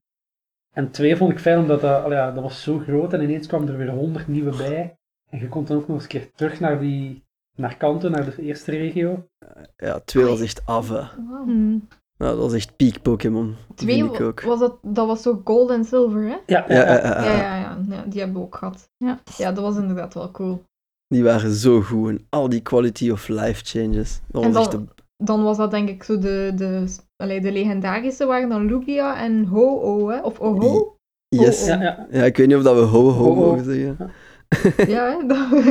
[0.72, 3.68] En twee vond ik fijn, omdat dat, ja, dat was zo groot en ineens kwamen
[3.68, 4.96] er weer honderd nieuwe bij.
[5.30, 7.24] En je kon dan ook nog eens een keer terug naar die,
[7.56, 9.28] naar Kanto, naar de eerste regio.
[9.76, 10.94] Ja, twee was echt af, hè.
[11.28, 11.80] Wauw.
[12.22, 13.54] Nou, dat was echt peak Pokémon.
[13.74, 14.40] Twee Vind ik ook.
[14.42, 16.28] was dat, dat was zo gold en silver, hè?
[16.28, 18.88] Ja, Ja, ja, ja, Ja, ja, ja, ja, die hebben we ook gehad.
[18.96, 19.18] Ja.
[19.36, 20.62] ja, dat was inderdaad wel cool.
[21.08, 22.08] Die waren zo goed.
[22.08, 24.20] En al die quality of life changes.
[24.30, 25.02] Dat En was dan- echt de...
[25.24, 29.44] Dan was dat denk ik zo de, de, allee, de legendarische waren dan Lugia en
[29.44, 30.20] Ho-Oh, hè?
[30.20, 30.96] Of Oho?
[31.28, 31.66] Yes.
[31.66, 32.06] ja, ja.
[32.10, 33.34] Ja, ik weet niet of dat we Ho-ho.
[33.34, 33.96] mogen zeggen.
[34.86, 35.26] Ja, hè?
[35.32, 35.64] Dat,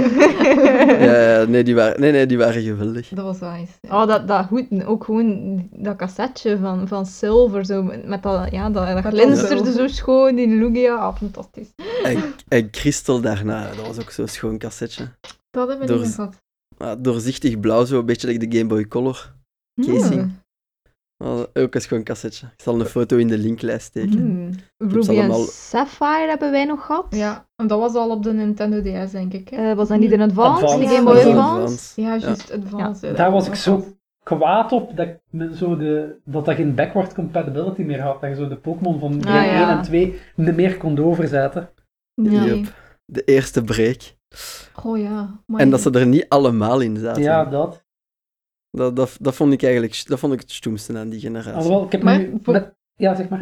[1.00, 3.08] Ja, ja, nee, die waren, nee, nee, die waren geweldig.
[3.10, 3.70] dat was wel eens.
[3.90, 8.70] Oh, dat, dat goed, ook gewoon dat cassetje van, van Silver, zo, met dat, ja,
[8.70, 10.96] dat, dat glinsterde zo schoon in Lugia.
[10.96, 11.68] Ah, fantastisch.
[12.04, 12.18] En,
[12.48, 15.08] en Crystal daarna, dat was ook zo'n schoon cassetje.
[15.50, 16.36] Dat hebben we Door- niet gehad.
[16.78, 19.34] Ah, doorzichtig blauw, zo een beetje like de Game Boy Color.
[19.86, 20.22] Casing.
[20.22, 20.40] Hmm.
[21.18, 22.46] Ah, ook een schoon cassetje.
[22.46, 24.20] Ik zal een foto in de linklijst steken.
[24.20, 24.50] Hmm.
[24.78, 27.06] Ruby en Sapphire hebben wij nog gehad.
[27.10, 29.50] Ja, en dat was al op de Nintendo DS, denk ik.
[29.50, 29.70] Hè?
[29.70, 30.64] Eh, was dat niet in Advance?
[30.64, 30.88] Advance.
[30.90, 32.02] De Game Boy Ja, Advance?
[32.02, 33.02] Ja, juist, Advanced.
[33.10, 33.84] hè, Daar was ik zo
[34.24, 35.10] kwaad op dat,
[35.56, 38.22] zo de, dat dat geen backward compatibility meer had.
[38.22, 39.70] Dat je zo de Pokémon van Ah, game ja.
[39.70, 41.70] 1 en 2 niet meer kon overzetten.
[42.14, 42.44] Ja.
[42.44, 42.74] Yep.
[43.06, 44.02] De eerste break.
[44.84, 45.40] Oh ja.
[45.46, 47.22] maar En dat ze er niet allemaal in zaten.
[47.24, 47.84] Ja, dat.
[48.72, 51.54] Dat, dat, dat vond ik eigenlijk dat vond ik het stoemste aan die generatie.
[51.54, 53.42] Alhoewel, ik heb Maar nu voor- met- Ja, zeg maar.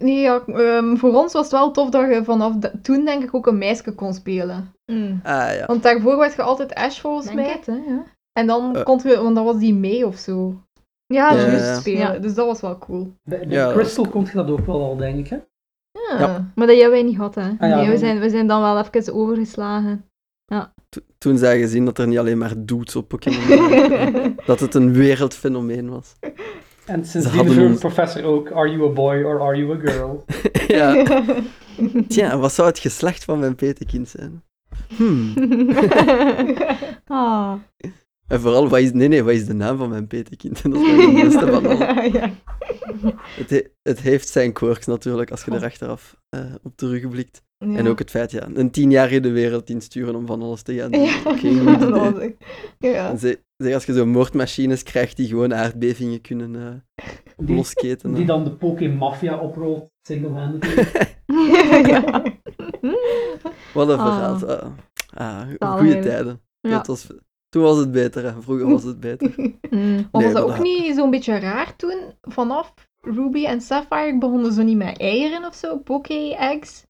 [0.00, 3.22] Nee, ja, ehm, voor ons was het wel tof dat je vanaf de- toen denk
[3.22, 4.72] ik ook een meisje kon spelen.
[4.92, 5.20] Mm.
[5.22, 5.66] Ah ja.
[5.66, 7.48] Want daarvoor werd je altijd Ash volgens Denk mij.
[7.52, 8.02] het, hè, ja.
[8.32, 8.82] En dan Eh.
[8.84, 10.62] kon je, want dat was die mee of zo.
[11.06, 11.74] Ja, Ja, juist ja.
[11.74, 12.12] spelen.
[12.12, 12.18] Ja.
[12.18, 13.12] Dus dat was wel cool.
[13.22, 15.28] Bij, Ja, Crystal kon je dat ook wel al, denk ik.
[15.28, 15.36] Hè?
[15.92, 16.18] Ja.
[16.20, 16.52] Ja.
[16.54, 17.42] Maar dat hebben wij niet gehad, hè.
[17.48, 20.04] Ah, ja, nee, we dan- zijn, we zijn dan wel even overgeslagen.
[20.88, 24.36] To- toen zij gezien dat er niet alleen maar dudes op Pokémon waren.
[24.46, 26.14] dat het een wereldfenomeen was.
[26.86, 30.24] En sindsdien hadden ons- professor ook, are you a boy or are you a girl?
[30.76, 31.04] ja.
[32.08, 34.42] Tja, wat zou het geslacht van mijn petekind zijn?
[34.96, 35.32] Hmm.
[37.06, 37.52] ah.
[38.28, 40.62] En vooral, wat is, nee, nee, wat is de naam van mijn petekind?
[40.62, 42.02] Dat is mijn beste van al.
[42.02, 42.30] ja.
[43.36, 47.42] Het, he- het heeft zijn quirks natuurlijk, als je er achteraf eh, op terugblikt.
[47.58, 47.76] Ja.
[47.76, 50.62] En ook het feit, ja, een tien jaar in de wereld insturen om van alles
[50.62, 51.02] te gaan doen.
[51.02, 52.36] Ja, Geen goed dat idee.
[52.78, 53.10] Ja.
[53.10, 57.04] En ze- zeg, als je zo moordmachines krijgt die gewoon aardbevingen kunnen eh
[57.46, 58.14] Die, losketen.
[58.14, 60.86] die dan de Pokémafia oprolt, single-handedly.
[61.90, 62.22] ja.
[63.74, 64.38] Wat een Ah.
[64.38, 64.72] verhaal.
[65.14, 66.40] Ah, ah, goede tijden.
[66.60, 66.70] Ja.
[66.70, 67.06] Dat was,
[67.48, 68.42] toen was het beter, hè.
[68.42, 69.32] vroeger was het beter.
[69.70, 69.80] Mm.
[69.94, 72.14] Nee, was dat ook dat- niet zo'n beetje raar toen?
[72.20, 75.78] Vanaf Ruby en Sapphire begonnen ze niet met eieren of zo?
[75.78, 76.82] Poké-eggs?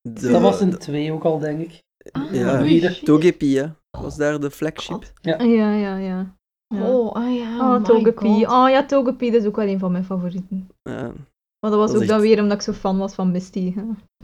[0.00, 1.82] De- dat was in 2 ook al, denk ik.
[2.12, 2.32] Ah,
[2.70, 2.92] Ja.
[3.04, 3.66] Togepi, hè,
[4.00, 5.12] was daar de flagship.
[5.20, 5.96] Ja, ja, ja.
[5.96, 6.34] ja.
[6.82, 7.74] Oh, ah ja.
[7.74, 8.46] Oh, Togepi.
[8.46, 10.68] Oh ja, Togepi, dat is ook wel een van mijn favorieten.
[10.82, 11.12] Ja,
[11.60, 13.74] Maar dat was Dat ook dan weer omdat ik zo fan was van Misty.
[13.74, 13.80] hè.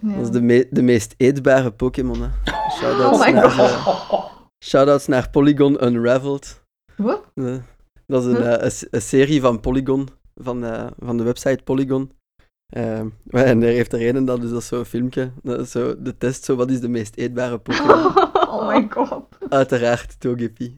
[0.09, 0.15] Ja.
[0.17, 2.21] dat is de, me- de meest eetbare Pokémon.
[2.23, 2.29] Hè.
[2.79, 3.69] Shoutouts, Oh my naar, God.
[4.11, 4.25] eh,
[4.65, 6.63] shoutouts naar Polygon Unraveled.
[6.97, 7.23] Wat?
[7.35, 7.57] Eh,
[8.07, 8.55] dat is een, Huh?
[8.67, 12.11] eh, een, serie van Polygon, van, eh, van de website Polygon.
[12.73, 13.13] En
[13.63, 15.31] er heeft er een, en dat is dat zo'n filmpje.
[15.43, 18.13] Dat is zo de test, zo, wat is de meest eetbare Pokémon?
[18.51, 19.25] Oh my god.
[19.49, 20.77] Uiteraard Togepi.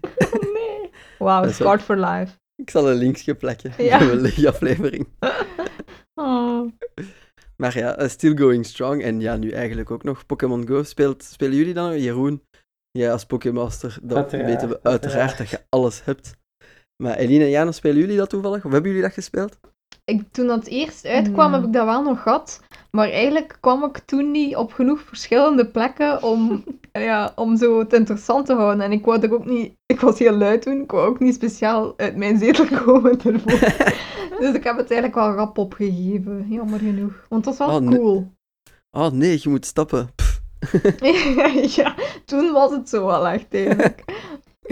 [0.53, 0.91] Nee.
[1.19, 2.33] Wauw, wel- Scarred for Life.
[2.57, 3.73] Ik zal een linkje plakken.
[3.79, 4.03] Ja.
[4.03, 4.15] Ja.
[4.17, 5.07] die aflevering.
[6.15, 6.71] Oh.
[7.57, 9.03] Maar ja, eh, still going strong.
[9.03, 10.83] En ja, nu eigenlijk ook nog Pokémon Go.
[10.83, 12.01] Speelt, spelen jullie dan?
[12.01, 12.43] Jeroen,
[12.91, 15.39] jij als Pokémaster, dan Uiteraard, weten we uiteraard uiteraard.
[15.39, 16.37] dat je alles hebt.
[17.03, 18.65] Maar Eline en Jana, spelen jullie dat toevallig?
[18.65, 19.59] Of hebben jullie dat gespeeld?
[20.05, 22.61] Ik, toen dat eerst uitkwam, heb ik dat wel nog gehad.
[22.91, 27.93] Maar eigenlijk kwam ik toen niet op genoeg verschillende plekken om, ja, om zo het
[27.93, 28.85] interessant te houden.
[28.85, 29.75] En ik wou er ook niet...
[29.87, 33.59] Ik was heel luid toen, ik wou ook niet speciaal uit mijn zetel komen ervoor.
[34.41, 37.27] dus ik heb het eigenlijk wel rap opgegeven, jammer genoeg.
[37.29, 37.99] Want dat was wel Oh, nee.
[37.99, 38.33] cool.
[38.91, 40.11] Oh nee, je moet stappen.
[41.77, 44.05] Ja, toen was het zo wel echt eigenlijk.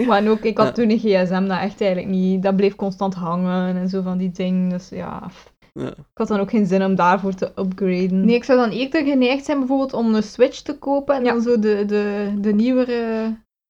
[0.07, 0.71] Maar ook, ik had Ja.
[0.73, 2.43] toen een gsm dat echt eigenlijk niet...
[2.43, 4.69] Dat bleef constant hangen en zo van die dingen.
[4.69, 5.29] Dus ja,
[5.73, 5.87] Ja.
[5.87, 8.25] ik had dan ook geen zin om daarvoor te upgraden.
[8.25, 11.31] Nee, ik zou dan eerder geneigd zijn bijvoorbeeld om een Switch te kopen en Ja.
[11.31, 13.23] dan zo de, de, de nieuwere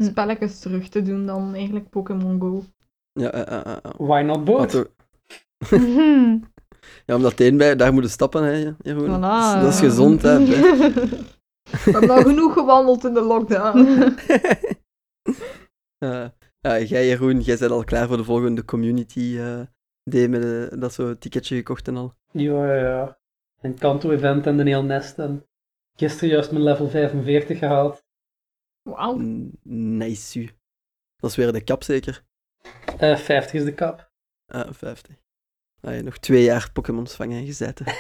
[0.03, 0.07] Hm.
[0.09, 2.63] spelletjes terug te doen dan eigenlijk Pokémon Go.
[3.13, 3.91] Ja, eh, eh, eh, eh.
[3.97, 4.57] Why not both?
[4.59, 4.91] Wat ook-
[7.05, 9.07] ja, omdat de een bij, daar moeten stappen, hè, Jeroen.
[9.17, 9.21] Voilà.
[9.21, 10.39] Dat, is, dat is gezond, hè.
[11.85, 13.77] We hebben al genoeg gewandeld in de lockdown.
[16.01, 16.27] Eh,
[16.59, 19.61] ja, jij, Jeroen, jij bent al klaar voor de volgende community eh
[20.03, 22.13] day met eh, dat zo ticketje gekocht en al.
[22.31, 23.19] Ja, ja, ja.
[23.61, 25.19] Een Kanto-event en een heel nest.
[25.19, 25.45] En
[25.97, 28.03] gisteren juist mijn level 45 gehaald.
[28.81, 29.17] Wauw.
[29.63, 30.39] Nice.
[30.39, 30.49] u.
[31.15, 32.23] Dat is weer de kap, zeker?
[32.97, 34.11] Eh 50 is de kap.
[34.45, 35.15] Ah, 50.
[35.81, 37.85] Ah, je nog twee jaar Pokémons vangen en gezeten.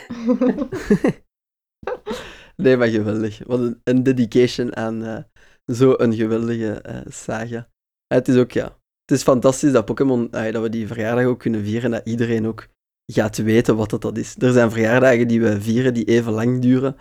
[2.63, 3.45] nee, maar geweldig.
[3.45, 5.23] Wat een, dedication aan eh
[5.65, 7.69] zo'n geweldige eh, saga.
[8.11, 8.63] Ja, het is ook, ja,
[9.05, 12.47] het is fantastisch dat Pokémon, ah, dat we die verjaardag ook kunnen vieren, dat iedereen
[12.47, 12.67] ook
[13.05, 14.35] gaat weten wat dat, dat is.
[14.39, 16.95] Er zijn verjaardagen die we vieren die even lang duren,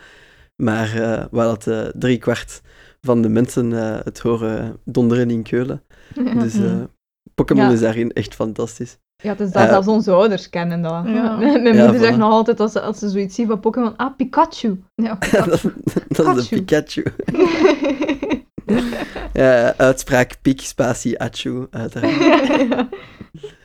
[0.56, 2.60] maar eh waar dat eh drie kwart
[3.00, 5.82] van de mensen eh, het horen donderen in Keulen.
[6.42, 6.82] Dus eh,
[7.34, 7.70] Pokémon Ja.
[7.72, 8.98] is daarin echt fantastisch.
[9.22, 11.04] Ja, het is dat Eh, zelfs onze ouders kennen dat.
[11.06, 11.36] Ja.
[11.38, 12.00] Mijn Ja, moeder voilà.
[12.04, 14.82] zegt nog altijd als ze, als ze zoiets zien van Pokémon, ah, Pikachu.
[14.94, 15.62] Ja, dat,
[16.08, 17.02] dat is de Pikachu.
[19.32, 22.86] Ja, uitspraak Pik, spatie, Achu, uiteraard.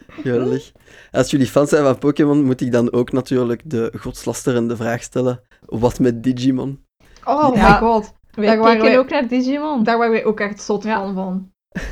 [0.08, 0.72] Geweldig.
[1.12, 5.41] Als jullie fan zijn van Pokémon, moet ik dan ook natuurlijk de godslasterende vraag stellen.
[5.65, 6.84] Wat met Digimon?
[7.24, 7.70] Oh Ja.
[7.70, 8.13] my god.
[8.32, 9.84] Wij Daar waren kijken wij- ook naar Digimon.
[9.84, 11.50] Daar waren wij ook echt zot van van.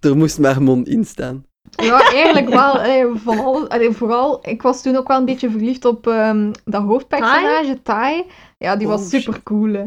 [0.00, 1.44] Er moest maar Mon in staan.
[1.70, 2.80] Ja, eigenlijk wel.
[2.80, 6.52] eh, van alle, allee, vooral, ik was toen ook wel een beetje verliefd op ehm,
[6.64, 8.24] dat hoofdpersonage, Tai.
[8.58, 9.72] Ja, die was Oh, super cool.
[9.72, 9.84] Hè.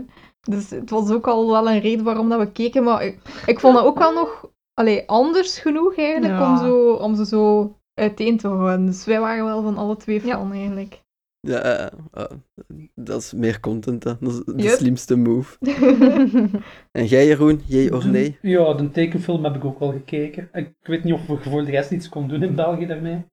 [0.49, 2.83] Dus het was ook al wel een reden waarom dat we keken.
[2.83, 6.51] Maar ik, ik vond dat ook wel nog allee, anders genoeg eigenlijk Ja.
[6.51, 8.85] om, zo, om ze zo uiteen te houden.
[8.85, 10.37] Dus wij waren wel van alle twee Ja.
[10.37, 11.01] fan eigenlijk.
[11.39, 12.23] Ja, eh, eh,
[12.95, 14.13] dat is meer content, hè.
[14.19, 14.77] Dat is de Yep.
[14.77, 15.57] slimste move.
[16.91, 17.61] En jij, Jeroen?
[17.65, 18.37] Jee of nee?
[18.41, 20.49] Ja, de tekenfilm heb ik ook wel gekeken.
[20.53, 23.25] Ik weet niet of we voor de rest iets kon doen in België daarmee.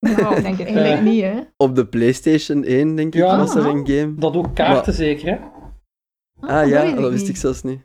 [0.00, 1.02] Nou, denk het eigenlijk Eh.
[1.02, 1.40] niet, hè.
[1.56, 3.36] Op de PlayStation 1, denk ik, Ja.
[3.36, 4.14] was er een game.
[4.14, 5.38] Dat ook kaarten zeker, hè?
[6.50, 7.30] Ah ja, weet dat wist niet.
[7.30, 7.80] ik zelfs niet.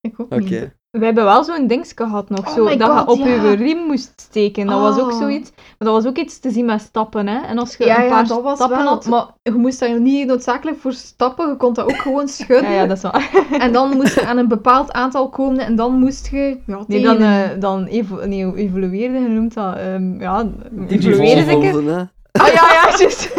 [0.00, 0.36] Ik ook Oké.
[0.38, 0.70] niet.
[0.90, 3.26] We hebben wel zo'n dingetje gehad nog, Oh zo, dat je op ja.
[3.26, 4.66] je riem moest steken.
[4.66, 5.18] Dat was ook Oh.
[5.18, 5.50] zoiets.
[5.56, 7.38] Maar dat was ook iets te zien met stappen, hè.
[7.40, 8.86] En als je Ja, een ja, paar stappen wel.
[8.86, 9.06] had...
[9.06, 11.48] Maar je moest daar niet noodzakelijk voor stappen.
[11.48, 12.70] Je kon dat ook gewoon schudden.
[12.70, 13.30] Ja, ja, dat is waar.
[13.64, 16.58] En dan moest je aan een bepaald aantal komen en dan moest je...
[16.66, 19.76] Ja, Nee, dan, eh, dan evo nee, evolueerde, je noemt dat.
[19.76, 20.46] ehm ja,
[20.88, 22.08] evolueerde zeker.
[22.32, 23.32] Ah ja, ja, juist.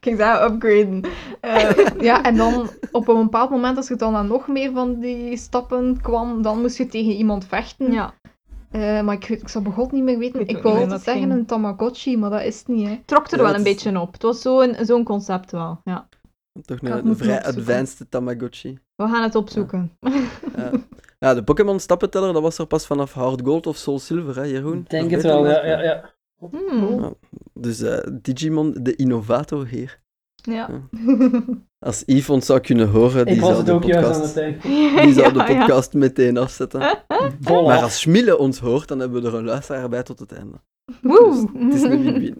[0.00, 1.04] Ik ging zeggen upgraden.
[1.40, 5.00] Eh, ja, en dan op een bepaald moment, als je dan aan nog meer van
[5.00, 7.92] die stappen kwam, dan moest je tegen iemand vechten.
[7.92, 8.14] Ja,
[8.70, 10.40] Eh, maar ik, ik zou begot niet meer weten.
[10.40, 11.34] Ik Ik altijd dat zeggen ging.
[11.34, 13.00] een Tamagotchi, maar dat is het niet, hè.
[13.04, 14.12] trok er Ja, wel het een beetje op.
[14.12, 16.08] Het was zo'n zo'n concept wel, ja.
[16.62, 18.78] Toch het een moeten vrij advanced Tamagotchi.
[18.94, 19.92] We gaan het opzoeken.
[20.56, 20.70] Ja.
[21.18, 24.42] ja, de Pokémon stappenteller, dat was er pas vanaf Hard Gold of Soul Silver, hè,
[24.42, 24.78] Jeroen?
[24.78, 25.66] Ik denk het wel, ja.
[25.66, 26.10] ja, ja.
[26.50, 27.14] Hmm.
[27.54, 30.00] Dus eh, Digimon, de innovator hier.
[30.34, 30.88] Ja.
[31.78, 34.62] Als Yves ons zou kunnen horen, die zou het de ook juist aan podcast,
[35.04, 36.80] die zou de podcast meteen afzetten.
[37.40, 37.66] Voilà.
[37.66, 40.60] Maar als Schmille ons hoort, dan hebben we er een luisteraar bij tot het einde.
[41.02, 41.50] Woe!
[41.54, 42.36] Het is een win-win.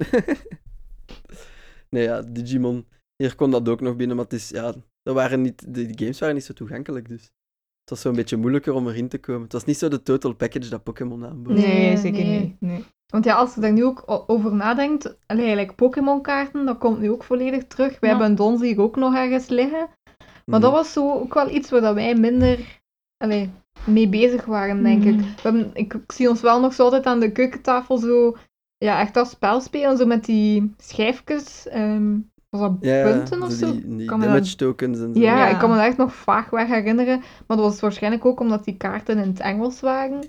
[1.90, 2.86] nee, ja, Digimon.
[3.16, 6.18] Hier kon dat ook nog binnen, maar het is, ja, er waren niet, de, games
[6.18, 9.42] waren niet zo toegankelijk, dus het was zo'n beetje moeilijker om erin te komen.
[9.42, 11.56] Het was niet zo de total package dat Pokémon aanbood.
[11.56, 12.40] Nee, Nee, zeker nee.
[12.40, 12.60] niet.
[12.60, 12.84] Nee.
[13.10, 17.22] Want ja, als je daar nu ook over nadenkt, eigenlijk Pokémon-kaarten, dat komt nu ook
[17.24, 17.90] volledig terug.
[18.00, 18.08] We Ja.
[18.08, 19.88] hebben een Donzi hier ook nog ergens liggen.
[20.18, 20.60] Maar Mhm.
[20.60, 22.80] dat was zo ook wel iets waar dat wij minder
[23.16, 23.50] allee,
[23.86, 25.14] mee bezig waren, denk ik.
[25.14, 25.22] Mhm.
[25.22, 25.94] We hebben, ik.
[25.94, 28.36] Ik zie ons wel nog zo altijd aan de keukentafel zo,
[28.76, 31.68] ja, echt dat spel spelen, zo met die schijfjes.
[31.68, 32.18] ehm,
[32.50, 33.72] was dat ja, punten of zo?
[33.84, 35.20] Die, Kan tokens en zo.
[35.20, 35.48] Ja, Ja.
[35.48, 37.18] ik kan me dat echt nog vaag weg herinneren.
[37.18, 40.20] Maar dat was waarschijnlijk ook omdat die kaarten in het Engels waren.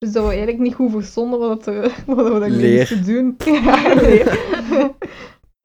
[0.00, 2.78] Dus dat we eigenlijk niet goed verstonden wat, het, eh, wat we Leer.
[2.78, 3.36] moesten doen.
[3.64, 4.24] Ja, leer.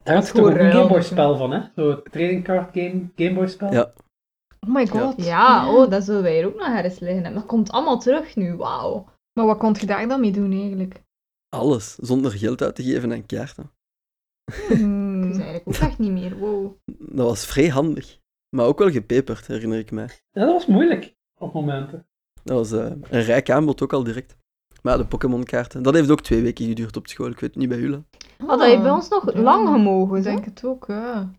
[0.04, 0.72] Daar had je toch een ruil.
[0.72, 1.62] Gameboy spel van, hè?
[1.76, 3.72] Zo'n trading card game, Gameboy spel.
[3.74, 3.94] Ja.
[4.60, 5.26] Oh my god.
[5.26, 7.34] Ja, oh, dat zullen wij hier ook nog ergens liggen hebben.
[7.42, 9.06] Dat komt allemaal terug nu, wauw.
[9.34, 11.04] Maar wat kon je daar dan mee doen eigenlijk?
[11.50, 13.72] Alles, zonder geld uit te geven en kaarten.
[14.68, 15.32] Hmm.
[15.32, 16.38] ik ook echt niet meer.
[16.38, 16.78] Wow.
[17.00, 18.20] Dat was vrij handig.
[18.56, 20.10] Maar ook wel gepeperd, herinner ik mij.
[20.32, 22.08] Ja, dat was moeilijk op momenten.
[22.46, 24.36] Dat was eh, een rijk aanbod ook al direct.
[24.82, 27.28] Maar de Pokémon-kaarten, dat heeft ook twee weken geduurd op school.
[27.28, 28.04] Ik weet het niet bij jullie.
[28.38, 29.42] Had dat heeft bij ons nog Ja.
[29.42, 31.32] lang gemogen, Ik denk het ook, ja.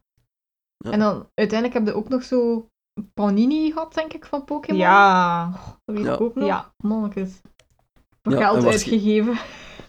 [0.77, 0.91] Ja.
[0.91, 2.69] En dan uiteindelijk heb je ook nog zo
[3.15, 4.81] Panini gehad, denk ik, van Pokémon.
[4.81, 5.51] Ja.
[5.85, 6.15] Dat weet Ja.
[6.15, 6.47] ik ook nog.
[6.47, 6.73] Ja.
[6.85, 7.41] Mannetjes.
[8.23, 9.39] Nog Ja, geld en uitgegeven.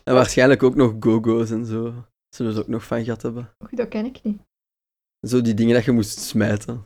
[0.03, 1.93] En waarschijnlijk ook nog go-go's en zo.
[2.36, 3.49] Zullen ze ook nog van gehad hebben.
[3.65, 4.41] Goed, dat ken ik niet.
[5.27, 6.86] Zo die dingen dat je moest smijten.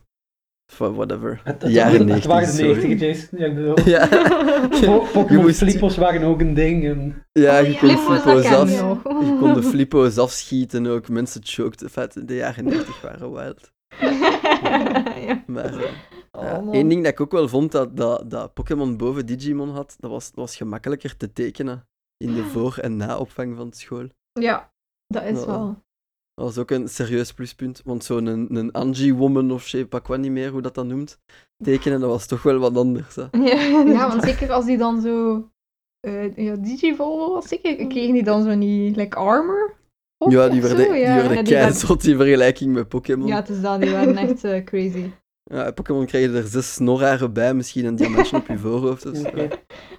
[0.79, 1.41] Of whatever.
[1.43, 2.31] Het, De het, jaren het 90.
[2.31, 2.73] waren de sorry.
[2.87, 3.39] 90, Jason.
[3.39, 4.07] Ja, ik bedoel, Ja,
[4.85, 6.85] Po- Pokémon moest- Flippos waren ook een ding.
[6.85, 7.25] En...
[7.31, 8.69] ja Oh, je ja, kon flippo's, af.
[8.69, 11.09] je kon de flippo's afschieten ook.
[11.09, 11.81] Mensen choked.
[11.83, 13.71] Enfin, de jaren 90 waren wild.
[13.99, 15.43] ja.
[15.47, 15.89] Maar eh, ja,
[16.31, 16.73] Oh, man.
[16.73, 20.11] één ding dat ik ook wel vond dat, dat, dat Pokémon boven Digimon had, dat
[20.11, 24.07] was, dat was gemakkelijker te tekenen in de voor- en na-opvang van school.
[24.39, 24.71] Ja,
[25.07, 25.45] dat is Ja.
[25.45, 25.83] wel.
[26.41, 30.19] Dat was ook een serieus pluspunt, want zo'n een, een Angie-woman of je pak wat
[30.19, 31.19] niet meer hoe dat dan noemt,
[31.63, 33.15] tekenen, dat was toch wel wat anders.
[33.15, 33.21] Hè.
[33.31, 35.47] Ja, Ja, want zeker als die dan zo...
[35.99, 39.73] eh ja, Digivolvo was zeker, kregen die dan zo niet, like, armor?
[40.17, 40.67] op Ja, die zo?
[40.67, 41.15] werden, die ja.
[41.15, 43.27] werden Ja, die werden- keizot in vergelijking met Pokémon.
[43.27, 43.81] ja, het is dat.
[43.81, 45.09] Die waren echt eh, crazy.
[45.51, 49.25] Pokémon kregen er zes snorharen bij, misschien een diamantje op je voorhoofd.
[49.25, 49.47] Oké.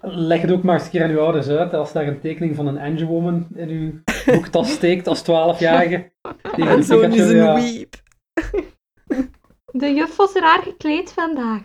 [0.00, 1.74] Leg het ook maar eens een keer aan uw ouders uit.
[1.74, 3.92] Als daar een tekening van een Angel Woman in uw
[4.32, 6.12] boektas steekt als 12-jarige.
[6.42, 7.54] tegen En een zo'n is een ja.
[7.54, 7.94] weep.
[9.72, 11.62] De juf was raar gekleed vandaag.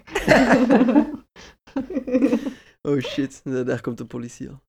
[2.82, 4.62] Oh shit, daar komt de politie al.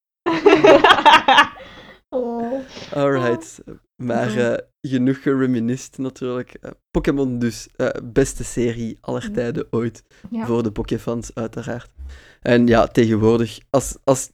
[2.09, 2.61] Oh.
[2.95, 3.63] Alright.
[4.03, 4.39] Maar Zo.
[4.39, 6.55] eh, genoeg gereminist natuurlijk.
[6.55, 10.03] Eh, Pokémon dus, eh, beste serie aller tijden ooit.
[10.31, 10.47] Ja.
[10.47, 11.91] Voor de Pokéfans, uiteraard.
[12.41, 14.31] En ja, tegenwoordig, als, als,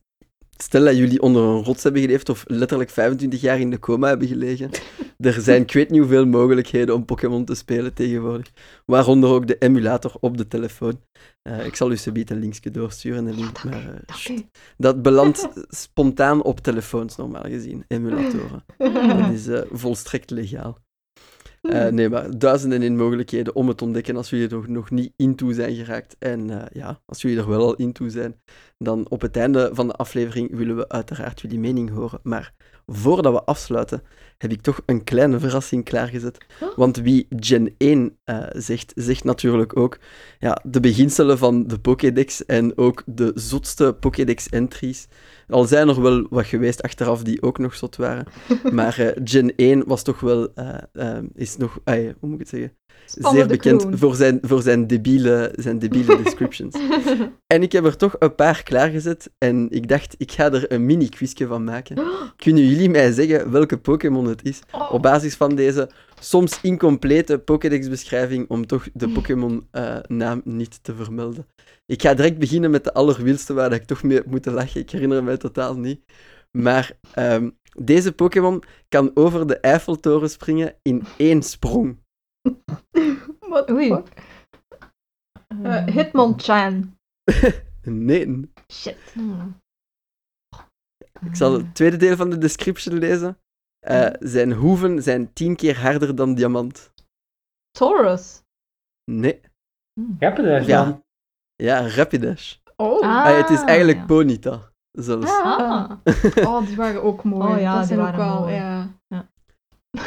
[0.57, 4.09] stel dat jullie onder een rots hebben geleefd of letterlijk 25 jaar in de coma
[4.09, 4.71] hebben gelegen,
[5.19, 8.51] er zijn ik weet niet hoeveel mogelijkheden om Pokémon te spelen tegenwoordig.
[8.87, 11.01] Waaronder ook de emulator op de telefoon.
[11.43, 13.27] Eh, ik zal u subiet een linkje doorsturen.
[13.27, 14.38] Een link, maar, eh,
[14.77, 15.49] dat belandt
[15.85, 18.64] spontaan op telefoons, normaal gezien, emulatoren.
[19.19, 20.79] Dat is eh, volstrekt legaal.
[21.64, 25.12] Eh, nee, maar duizenden in mogelijkheden om het te ontdekken als jullie er nog, niet
[25.16, 26.16] into zijn geraakt.
[26.18, 28.40] En eh, ja, als jullie er wel al into zijn,
[28.79, 32.20] dan op het einde van de aflevering willen we uiteraard jullie mening horen.
[32.22, 32.55] Maar
[32.87, 34.03] voordat we afsluiten,
[34.38, 36.38] heb ik toch een kleine verrassing klaargezet.
[36.77, 39.99] Want wie Gen 1 eh, zegt, zegt natuurlijk ook
[40.38, 45.07] ja, de beginselen van de Pokédex en ook de zotste Pokédex-entries.
[45.49, 48.27] Al zijn er wel wat geweest achteraf die ook nog zot waren.
[48.73, 52.77] Maar eh, Gen 1 was toch wel, eh, is nog, hoe moet ik het zeggen?
[53.07, 56.75] Zeer bekend voor zijn, voor zijn debiele, zijn debiele descriptions.
[57.47, 60.87] En ik heb er toch een paar klaargezet en ik dacht, ik ga er een
[60.87, 61.97] mini-quizje van maken.
[62.45, 64.61] Kunnen jullie mij zeggen welke Pokémon het is?
[64.91, 71.47] Op basis van deze soms incomplete Pokédex-beschrijving om toch de Pokémon-naam niet te vermelden.
[71.87, 74.81] Ik ga direct beginnen met de allerwildste waar ik toch mee heb moeten lachen.
[74.81, 76.01] Ik herinner me totaal niet.
[76.51, 82.03] Maar ehm, deze Pokémon kan over de Eiffeltoren springen in één sprong.
[83.51, 83.89] What the Oei.
[83.89, 84.09] fuck?
[85.63, 86.93] Eh, Hitmonchan.
[87.87, 88.51] Nee.
[88.73, 89.15] Shit.
[91.21, 93.39] Ik zal het tweede deel van de description lezen.
[93.79, 96.93] Eh, zijn hoeven zijn tien keer harder dan diamant.
[97.71, 98.43] Taurus.
[99.11, 99.41] Nee.
[100.19, 100.85] Je dat Ja.
[100.85, 101.05] dan?
[101.57, 102.57] Ja, Rapidash.
[102.77, 103.01] Oh.
[103.03, 103.25] Ah.
[103.27, 104.05] Ah, het is eigenlijk ja.
[104.05, 105.31] Ponyta, zelfs.
[105.31, 105.91] Ah.
[106.49, 107.53] oh, die waren ook mooi.
[107.55, 108.55] Oh ja, dat die zijn ook waren wel, mooi.
[108.55, 108.89] ja.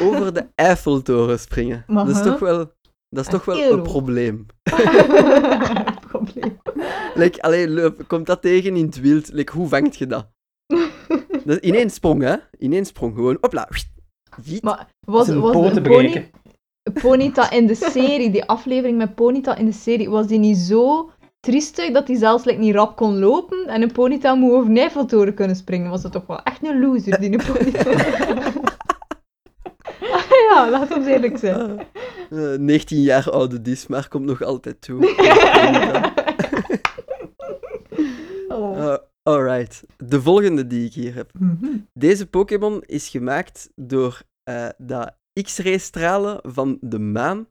[0.00, 1.84] Over de Eiffeltoren springen.
[1.86, 2.30] Maar, dat is huh?
[2.30, 2.72] toch wel,
[3.08, 3.72] dat is toch wel Eeuw.
[3.72, 4.46] een probleem.
[6.08, 6.58] Probleem.
[7.14, 9.32] Like, allee, komt dat tegen in het wild?
[9.32, 10.28] Like, hoe vangt je dat?
[11.44, 12.36] dat in één sprong, hè?
[12.58, 13.38] In één sprong, gewoon.
[13.40, 13.68] Hopla.
[14.42, 14.62] Jiet.
[14.62, 16.30] Maar was, Zijn was poten de pony, breken.
[16.92, 21.10] Ponita in de serie, die aflevering met Ponita in de serie, was die niet zo
[21.40, 24.76] triestig dat hij zelfs like, niet rap kon lopen en een Ponita moet over een
[24.76, 25.90] Eiffeltoren kunnen springen?
[25.90, 27.40] Was dat toch wel echt een loser, die een
[30.50, 31.86] Ja, laat ons eerlijk zijn.
[32.30, 35.06] Eh, 19 jaar oude Dismar komt nog altijd toe.
[38.48, 38.78] Oh.
[38.78, 39.84] Eh, alright.
[39.96, 41.30] De volgende die ik hier heb.
[41.38, 41.76] Mhm.
[41.92, 47.48] Deze Pokémon is gemaakt door eh de X-ray-stralen van de maan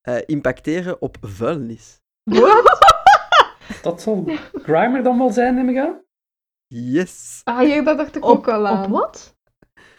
[0.00, 2.00] eh, impacteren op vuilnis.
[3.82, 6.00] Dat zal Grimer dan wel zijn, neem ik aan?
[6.66, 7.40] Yes.
[7.44, 8.84] Ah, ja, dat dacht ik Op, ook wel aan.
[8.84, 9.36] op wat?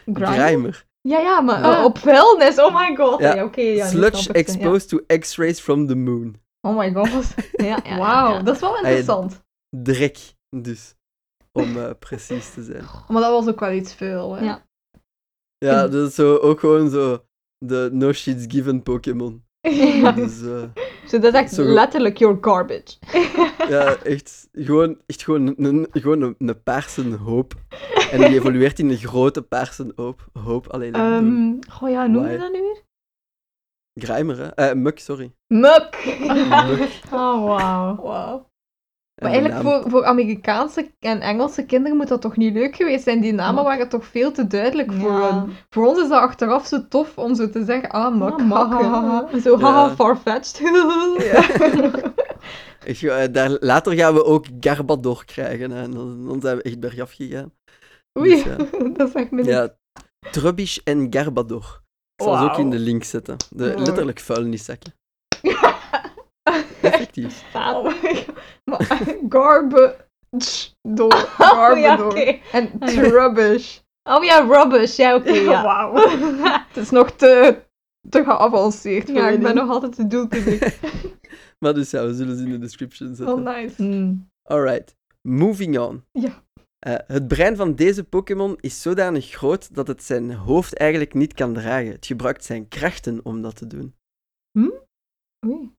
[0.06, 0.34] Grimer?
[0.38, 0.86] Grimer.
[1.08, 2.60] Ja, ja, maar eh, op vuilnis.
[2.60, 3.20] Oh my god.
[3.20, 3.36] Ja.
[3.36, 3.62] Ja, oké.
[3.62, 6.36] ja, Sludge exposed to X-rays from the moon.
[6.62, 7.34] Oh my god.
[7.68, 8.42] Ja, Wauw, ja.
[8.42, 9.44] dat is wel interessant.
[9.70, 10.18] Drek,
[10.50, 10.96] dus.
[11.52, 12.84] Om eh, precies te zijn.
[13.08, 14.34] Maar dat was ook wel iets veel.
[14.36, 14.46] Hè?
[14.46, 14.66] Ja.
[15.58, 17.24] Ja, dat is zo, ook gewoon zo
[17.58, 19.46] de no shits given Pokémon.
[19.62, 20.12] Ja.
[20.12, 20.64] Dus eh,
[21.08, 22.96] Zo, dat is echt Zo- letterlijk your garbage.
[23.74, 27.54] ja, echt gewoon, echt gewoon, een, gewoon een, een paarse hoop.
[28.12, 30.28] En die evolueert in een grote paarse hoop.
[30.44, 30.68] hoop.
[30.68, 32.86] Alleen Ehm goh ja, hoe noem je dat nu weer?
[33.94, 34.48] Grimer, hè?
[34.48, 35.32] Eh, Muk, sorry.
[35.48, 36.04] Muk.
[36.50, 36.90] Muk.
[37.14, 37.96] Oh, wauw.
[38.02, 38.50] Wauw.
[39.22, 43.04] Maar eigenlijk naam- voor, voor Amerikaanse en Engelse kinderen moet dat toch niet leuk geweest
[43.04, 43.22] zijn?
[43.22, 43.70] Die namen Ja.
[43.70, 45.40] waren toch veel te duidelijk voor Ja.
[45.40, 45.54] hun.
[45.70, 48.72] Voor ons is dat achteraf zo tof om zo te zeggen, ah, mak, Ah, mak,
[48.72, 49.28] haha.
[49.44, 49.96] Zo, haha, Ja.
[49.96, 50.62] farfetched.
[52.86, 55.72] Echt, eh, daar, later gaan we ook Garbador krijgen.
[55.72, 55.82] Hè?
[55.82, 57.52] En dan, dan zijn we echt bergaf gegaan.
[58.20, 58.56] Oei, Dus, ja.
[58.98, 59.54] dat is echt minder.
[59.54, 59.76] Ja,
[60.32, 61.82] Trubbish en Garbador.
[62.16, 63.36] Ik zal ze ook in de link zetten.
[63.50, 64.94] De, letterlijk vuilniszakken.
[66.82, 67.44] Effectief.
[67.54, 67.84] Oh.
[68.64, 69.96] Maar garbage
[70.82, 72.12] door, Oh, garbage ja, door.
[72.12, 72.40] oké.
[72.52, 73.02] En ja.
[73.02, 73.80] rubbish.
[74.04, 74.96] Oh ja, rubbish.
[74.96, 75.64] Ja, oké, ja.
[75.64, 75.94] Wauw.
[76.68, 77.62] Het is nog te,
[78.10, 79.08] te geavanceerd.
[79.08, 80.76] Ja, ik ben nog altijd het doel te
[81.60, 83.36] maar dus ja, we zullen ze in de description zetten.
[83.36, 83.84] Oh, nice.
[83.84, 84.30] Hmm.
[84.44, 86.04] Alright, moving on.
[86.12, 86.46] Ja.
[86.80, 91.34] Eh, het brein van deze Pokémon is zodanig groot dat het zijn hoofd eigenlijk niet
[91.34, 91.92] kan dragen.
[91.92, 93.96] Het gebruikt zijn krachten om dat te doen.
[95.46, 95.77] Oei.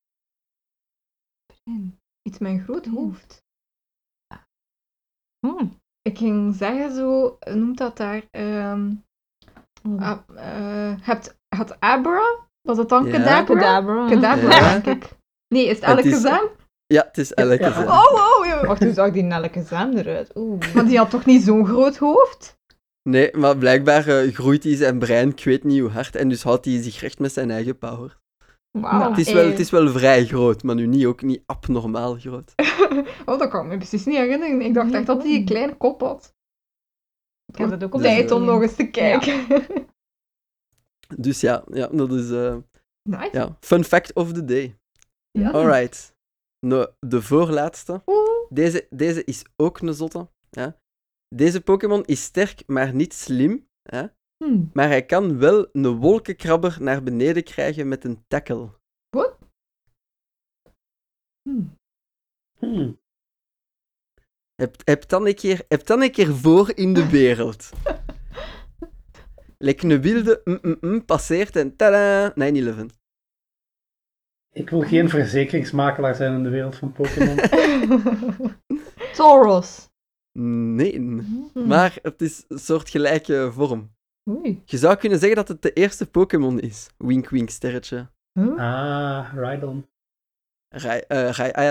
[2.23, 3.43] Iets een groot hoofd.
[5.47, 5.77] Hmm.
[6.03, 8.23] Ik ging zeggen zo, noemt dat daar?
[8.31, 8.81] eh,
[11.01, 12.47] hebt, had Abra?
[12.62, 13.11] Was het dan Ja.
[13.12, 13.45] Kadabra?
[13.55, 14.09] Kadabra.
[14.09, 14.79] Kadabra, Ja.
[14.79, 15.11] denk ik.
[15.55, 16.49] Nee, is het is- Alakazam?
[16.87, 17.73] Ja, het is elke Ja.
[17.73, 17.89] zin.
[17.89, 18.64] Oh, oh.
[18.66, 20.37] Wacht, hoe zag die Nelkezam eruit?
[20.37, 20.75] Oeh.
[20.75, 22.57] Maar die had toch niet zo'n groot hoofd?
[23.03, 26.43] Nee, maar blijkbaar eh, groeit hij zijn brein, ik weet niet hoe hard, en dus
[26.43, 28.19] houdt hij zich recht met zijn eigen power.
[28.71, 32.53] Het is, wel, het is wel vrij groot, maar nu niet, ook niet abnormaal groot.
[33.27, 34.61] Oh, dat kan ik me precies niet herinneren.
[34.61, 36.35] Ik dacht echt dat hij een kleine kop had.
[37.53, 39.47] Ik heb dat ook op Tijd om nog eens te kijken.
[41.16, 42.57] Dus ja, ja dat is eh,
[43.03, 43.31] Nice.
[43.33, 44.79] ja, fun fact of the day.
[45.31, 45.51] Ja.
[45.51, 46.16] Alright.
[46.66, 48.03] Nou, de voorlaatste.
[48.49, 50.29] Deze, deze is ook een zotte.
[50.51, 50.81] Ja.
[51.35, 53.69] Deze Pokémon is sterk, maar niet slim.
[53.83, 54.16] Ja.
[54.45, 54.70] Hmm.
[54.72, 58.76] Maar hij kan wel een wolkenkrabber naar beneden krijgen met een tackle.
[61.43, 61.76] Hmm.
[62.59, 62.99] Hmm.
[64.55, 67.70] Heb, heb, dan een keer, heb dan een keer voor in de wereld.
[69.59, 72.34] Like een wilde mm, mm, mm, passeert en tada, 9-11.
[74.53, 77.36] Ik wil geen verzekeringsmakelaar zijn in de wereld van Pokémon.
[79.16, 79.89] Tauros.
[80.39, 81.01] Nee,
[81.55, 83.97] maar het is een soortgelijke vorm.
[84.29, 84.62] Oei.
[84.64, 86.89] Je zou kunnen zeggen dat het de eerste Pokémon is.
[86.97, 88.07] Wink, wink, sterretje.
[88.57, 89.87] Ah, Rhydon.
[90.68, 91.64] Rai, eh, Rai, ah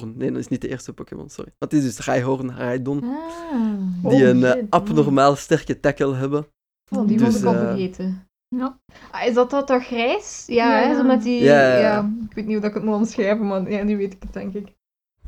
[0.00, 0.04] ja.
[0.14, 1.50] Nee, dat is niet de eerste Pokémon, sorry.
[1.58, 3.04] Dat is dus Raihorn, Raidon.
[3.04, 4.10] Ah.
[4.10, 6.46] Die Oh, een eh, shit, abnormaal sterke tackle hebben.
[6.90, 8.26] Oh, die Dus, was ik al eh, vergeten.
[8.48, 8.78] Ja.
[9.10, 10.44] Ah, is dat dat toch grijs?
[10.46, 10.88] Ja, Ja.
[10.88, 11.42] Hè, zo met die...
[11.42, 12.10] Ja, Ja, ja, ja.
[12.28, 14.32] Ik weet niet hoe dat ik het moet omschrijven, maar ja, nu weet ik het,
[14.32, 14.76] denk ik.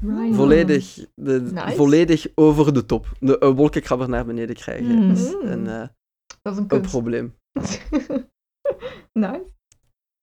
[0.02, 0.34] Right.
[0.34, 1.76] Volledig, de, Nice.
[1.76, 3.12] volledig over de top.
[3.18, 5.14] De een wolkenkrabber naar beneden krijgen Mm.
[5.42, 5.88] een, eh,
[6.57, 7.34] Dat is een probleem.
[9.12, 9.44] nice.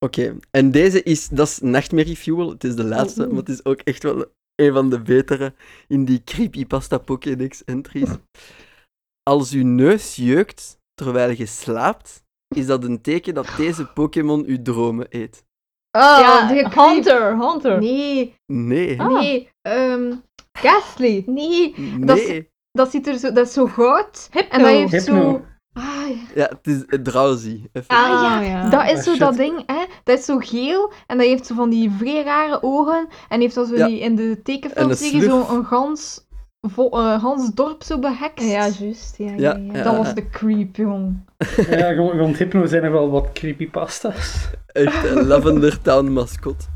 [0.06, 2.50] Oké, en deze is, dat is Nachtmerrie Fuel.
[2.50, 4.26] Het is de laatste, Oh, maar het is ook echt wel
[4.56, 5.54] een van de betere
[5.88, 8.10] in die creepypasta Pokédex entries.
[9.30, 12.24] Als uw neus jeukt terwijl je slaapt,
[12.56, 15.46] is dat een teken dat deze Pokémon uw dromen eet.
[15.92, 17.80] Ah, ja, die Hunter, Hunter.
[17.80, 19.20] Nee, Nee, Ah.
[19.20, 19.50] nee.
[19.62, 20.16] ehm
[20.60, 21.24] Ghastly.
[21.26, 21.76] Nee,
[22.06, 22.50] dat is- nee.
[22.72, 23.32] dat ziet er zo...
[23.32, 24.30] Dat is zo goud.
[24.32, 24.50] Hypno.
[24.58, 25.22] En dat heeft Hypno.
[25.32, 25.46] zo...
[25.78, 26.16] Ah, ja.
[26.36, 27.62] Ja, het is drowsy.
[27.74, 27.88] Even.
[27.96, 28.70] Ah, ja, ja.
[28.70, 29.20] dat is Ah, zo shit.
[29.20, 29.86] dat ding, hè.
[30.04, 33.54] Dat is zo geel en dat heeft zo van die vrij rare ogen en heeft
[33.54, 33.88] zo Ja.
[33.88, 35.48] die, in de tekenfilm zie je slurf.
[35.48, 36.28] zo een gans,
[36.62, 38.46] vo, eh, gans dorp zo behekst.
[38.50, 39.18] Ja, juist.
[39.18, 39.74] Ja, ja, Ja, ja.
[39.74, 39.84] ja.
[39.84, 41.26] Dat was de creep, jong.
[41.70, 44.50] Ja, rond, rond Hypno zijn er wel wat creepypasta's.
[44.68, 46.68] Echt een Lavender Town mascot.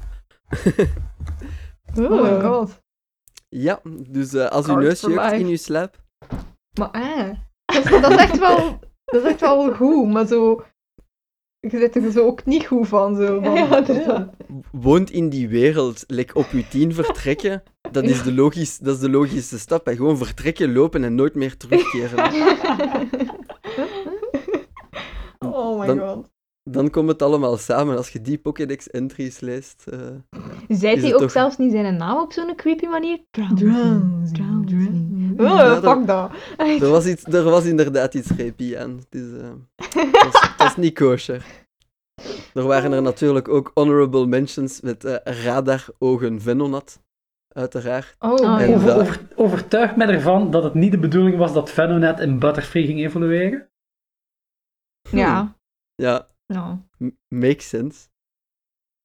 [2.00, 2.80] Oh my god.
[3.50, 3.80] Ja,
[4.10, 5.36] dus eh, als Cards neus jeukt life.
[5.40, 5.96] in uw slaap,
[6.80, 7.30] Maar eh,
[7.66, 8.80] dat, is, dat is echt wel,
[9.12, 10.64] dat is echt wel goed, maar zo...
[11.60, 13.42] Je zit er zo ook niet goed van, zo.
[13.42, 14.30] Van, Ja, inderdaad.
[14.72, 19.02] woont in die wereld, like op uw tien vertrekken, dat is de, logisch, dat is
[19.02, 19.86] de logische stap.
[19.86, 19.96] Hè.
[19.96, 22.24] Gewoon vertrekken, lopen en nooit meer terugkeren.
[25.40, 26.16] oh my Dan- god.
[26.24, 26.31] Dan
[26.92, 27.98] komt het allemaal samen.
[27.98, 29.88] Als je die Pokédex-entries leest...
[29.88, 30.00] eh,
[30.68, 33.20] Zei Is hij ook toch- zelfs niet zijn naam op zo'n creepy manier?
[33.32, 33.64] Drowsy.
[33.66, 36.32] Oh, Ja, dat- fuck dat.
[36.58, 38.96] er, was iets, er was inderdaad iets rapey aan.
[38.98, 39.50] Het is, eh,
[40.12, 41.46] dat, is, dat is niet kosher.
[42.54, 47.00] Er waren er natuurlijk ook honorable mentions met eh radar, ogen, Venonat.
[47.48, 48.16] Uiteraard.
[48.20, 48.94] Oh, Oh, En ja.
[48.96, 53.00] Over, overtuig mij ervan dat het niet de bedoeling was dat Venonet in Butterfree ging
[53.00, 53.70] evolueren.
[55.12, 55.56] ja.
[55.96, 56.78] Ja, Nou.
[56.98, 58.08] M- makes sense.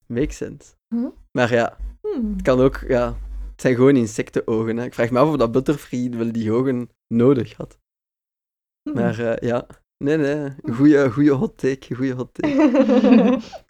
[0.06, 0.74] Makes sense.
[0.88, 1.08] Hm?
[1.32, 2.32] Maar ja, Hmm.
[2.32, 3.06] het kan ook, ja,
[3.50, 4.76] het zijn gewoon insectenogen.
[4.76, 4.84] Hè.
[4.84, 7.78] Ik vraag me af of dat Butterfree wel die ogen nodig had.
[8.82, 8.94] Hmm.
[8.94, 9.66] Maar eh, ja,
[10.04, 13.40] nee, nee, goeie, goeie hot take, goeie hot take.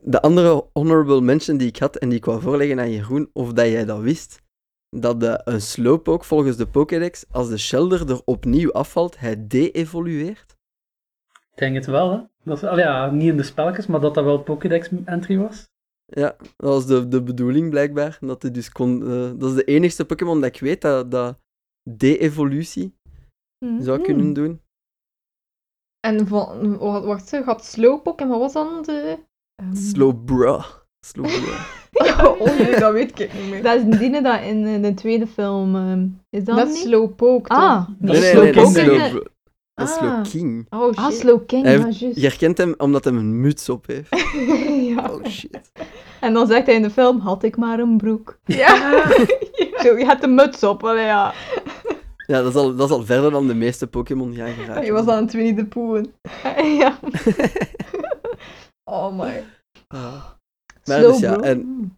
[0.00, 3.52] De andere honorable mention die ik had en die ik wou voorleggen aan Jeroen, of
[3.52, 4.42] dat jij dat wist,
[4.88, 10.56] dat de, een slowpoke volgens de Pokédex, als de shelder er opnieuw afvalt, hij de-evolueert.
[11.52, 12.18] Ik denk het wel, hè.
[12.44, 15.68] Dat al ja, niet in de spelletjes, maar dat dat wel Pokédex-entry was.
[16.04, 18.18] Ja, dat was de, de bedoeling blijkbaar.
[18.20, 21.38] Dat, hij dus kon, eh, dat is de enigste Pokémon dat ik weet dat, dat
[21.90, 22.94] de-evolutie
[23.64, 23.82] Hmm.
[23.82, 24.60] zou kunnen doen.
[26.06, 29.18] En van, wa- wacht, ze had Slowpoke en wat was dan de...
[29.62, 30.64] ehm, Slowbra.
[31.06, 31.66] Slowbra.
[32.38, 33.62] oh nee, dat weet ik niet meer.
[33.62, 35.74] Dat is een diene dat in eh, de tweede film...
[35.76, 36.76] ehm, is dat Dat niet?
[36.76, 37.58] is Slowpoke, toch?
[37.58, 39.22] Ah, Dat Nee, is nee, nee,
[39.82, 39.98] is Ah.
[39.98, 40.66] Slowking.
[40.70, 41.18] Oh Ah, shit.
[41.20, 42.16] Slow King, Hij ja, heeft- juist.
[42.16, 44.08] Je herkent hem omdat hij een muts op heeft.
[44.94, 45.10] ja.
[45.10, 45.72] Oh shit.
[46.20, 48.38] En dan zegt hij in de film, had ik maar een broek.
[48.44, 48.76] Ja.
[49.82, 51.32] Zo, je hebt de muts op, wel ja.
[52.26, 54.84] Ja, dat is al, dat is al verder dan de meeste Pokémon gaan geraken.
[54.84, 56.04] Je was aan het Winnie de Pooh.
[56.80, 56.98] ja.
[58.84, 59.44] Oh my.
[59.88, 60.24] Ah.
[60.84, 61.42] Maar Slow, dus ja, bro.
[61.42, 61.90] en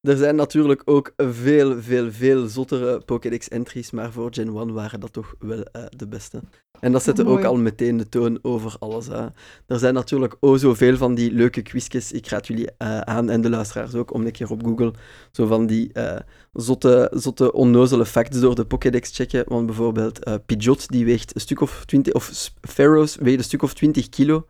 [0.00, 5.12] er zijn natuurlijk ook veel, veel, veel zottere Pokédex-entries, maar voor Gen 1 waren dat
[5.12, 6.40] toch wel eh, de beste.
[6.80, 9.06] En dat zette ook al meteen de toon over alles.
[9.06, 9.26] hè.
[9.66, 12.12] Er zijn natuurlijk o zoveel van die leuke quizjes.
[12.12, 14.92] Ik raad jullie eh, aan, en de luisteraars ook, om een keer op Google
[15.32, 16.16] zo van die eh,
[16.52, 19.44] zotte, zotte, onnozele facts door de Pokédex checken.
[19.46, 23.74] Want bijvoorbeeld Pidgeot, die weegt een stuk of 20, of Pharaohs weegt een stuk of
[23.74, 24.46] 20 kilo.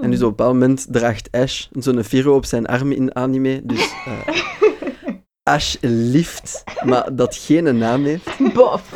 [0.00, 3.60] En dus op een bepaald moment draagt Ash zo'n Firo op zijn arm in anime.
[3.64, 3.92] Dus
[5.42, 8.54] Ash lift, maar dat geen naam heeft.
[8.54, 8.92] Bof.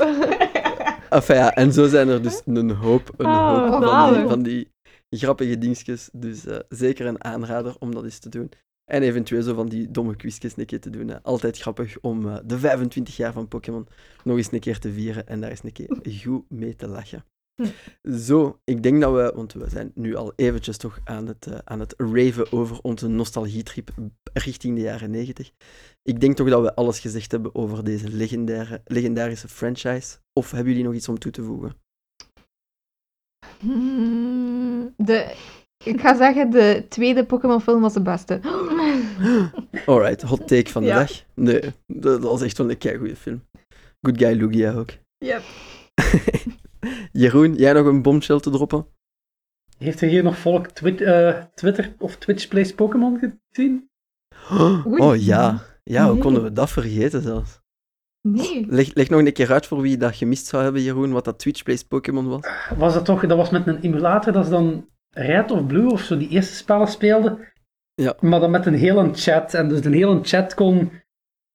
[1.11, 4.29] Enfin ja, en zo zijn er dus een hoop, een Ah, hoop van, die, zalig.
[4.29, 4.71] van die
[5.11, 6.09] grappige dingetjes.
[6.13, 8.51] Dus eh, zeker een aanrader om dat eens te doen.
[8.85, 11.09] En eventueel zo van die domme quizjes een keer te doen.
[11.09, 11.23] hè.
[11.23, 13.87] Altijd grappig om eh, de 25 jaar van Pokémon
[14.25, 17.25] nog eens een keer te vieren en daar eens een keer goed mee te lachen.
[18.19, 21.59] Zo, ik denk dat we, want we zijn nu al eventjes toch aan het, eh,
[21.65, 23.91] aan het raven over onze nostalgietrip
[24.33, 25.51] richting de jaren 90.
[26.03, 30.17] Ik denk toch dat we alles gezegd hebben over deze legendaire, legendarische franchise.
[30.33, 31.75] Of hebben jullie nog iets om toe te voegen?
[33.61, 35.35] Hmm, De,
[35.85, 38.41] ik ga zeggen, de tweede Pokémon film was de beste.
[39.87, 40.99] Alright, hot take van de Ja.
[40.99, 41.11] dag.
[41.35, 43.43] Nee, dat, dat was echt wel een goede film.
[44.01, 44.91] Good guy Lugia ook.
[45.19, 45.43] Yep.
[47.13, 48.87] Jeroen, jij nog een bombshell te droppen?
[49.79, 53.91] Heeft er hier nog volk Twi- eh, Twitter of Twitch Plays Pokémon gezien?
[54.99, 57.61] Oh ja, ja, hoe konden we dat vergeten zelfs?
[58.21, 58.67] Nee.
[58.69, 61.39] Leg, leg nog een keer uit voor wie dat gemist zou hebben, Jeroen, wat dat
[61.39, 62.41] Twitch Plays Pokémon was.
[62.77, 66.01] Was dat toch, dat was met een emulator dat ze dan Red of Blue of
[66.01, 67.53] zo die eerste spellen speelden.
[67.95, 68.17] Ja.
[68.21, 69.55] Maar dan met een hele chat.
[69.55, 70.91] En dus de hele chat kon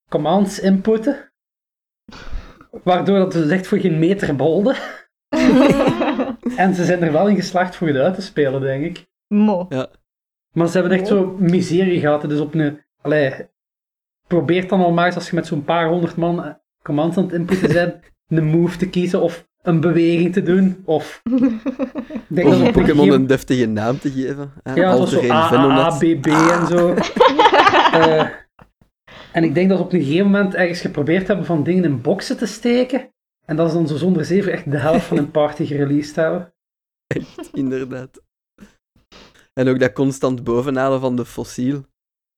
[0.08, 1.32] commands inputten.
[2.84, 4.76] Waardoor dat dus echt voor geen meter bolde.
[6.56, 9.06] En ze zijn er wel in geslaagd voor het uit te spelen, denk ik.
[9.28, 9.68] Mo.
[10.52, 12.28] Maar ze hebben echt zo miserie gehad.
[12.28, 12.80] Dus op een...
[13.00, 13.32] Allee,
[14.26, 16.52] probeer dan al maar eens als je met zo'n paar honderd man eh,
[16.82, 17.94] commands aan het inputten bent,
[18.28, 20.82] een move te kiezen of een beweging te doen.
[20.84, 21.22] Of...
[22.28, 24.52] Denk Of dat Pokémon een deftige naam te geven.
[24.62, 24.74] hè.
[24.74, 25.20] Ja, zoals zo.
[25.98, 26.94] B, B en zo.
[27.92, 28.28] Eh,
[29.32, 32.00] en ik denk dat ze op een gegeven moment ergens geprobeerd hebben van dingen in
[32.00, 33.12] boxen te steken.
[33.52, 36.54] En dat ze dan zo zonder zeven echt de helft van hun party gereleased hebben.
[37.52, 38.22] Inderdaad.
[39.52, 41.84] En ook dat constant bovenhalen van de fossiel.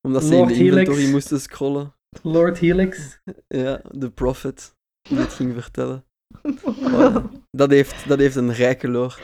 [0.06, 1.12] Omdat ze Lord in de inventory Helix.
[1.12, 1.94] moesten scrollen.
[2.22, 3.18] Lord Helix.
[3.62, 4.74] Ja, de Prophet
[5.08, 6.04] die het ging vertellen.
[6.82, 7.16] Oh,
[7.50, 9.20] dat, heeft, dat heeft een rijke lore.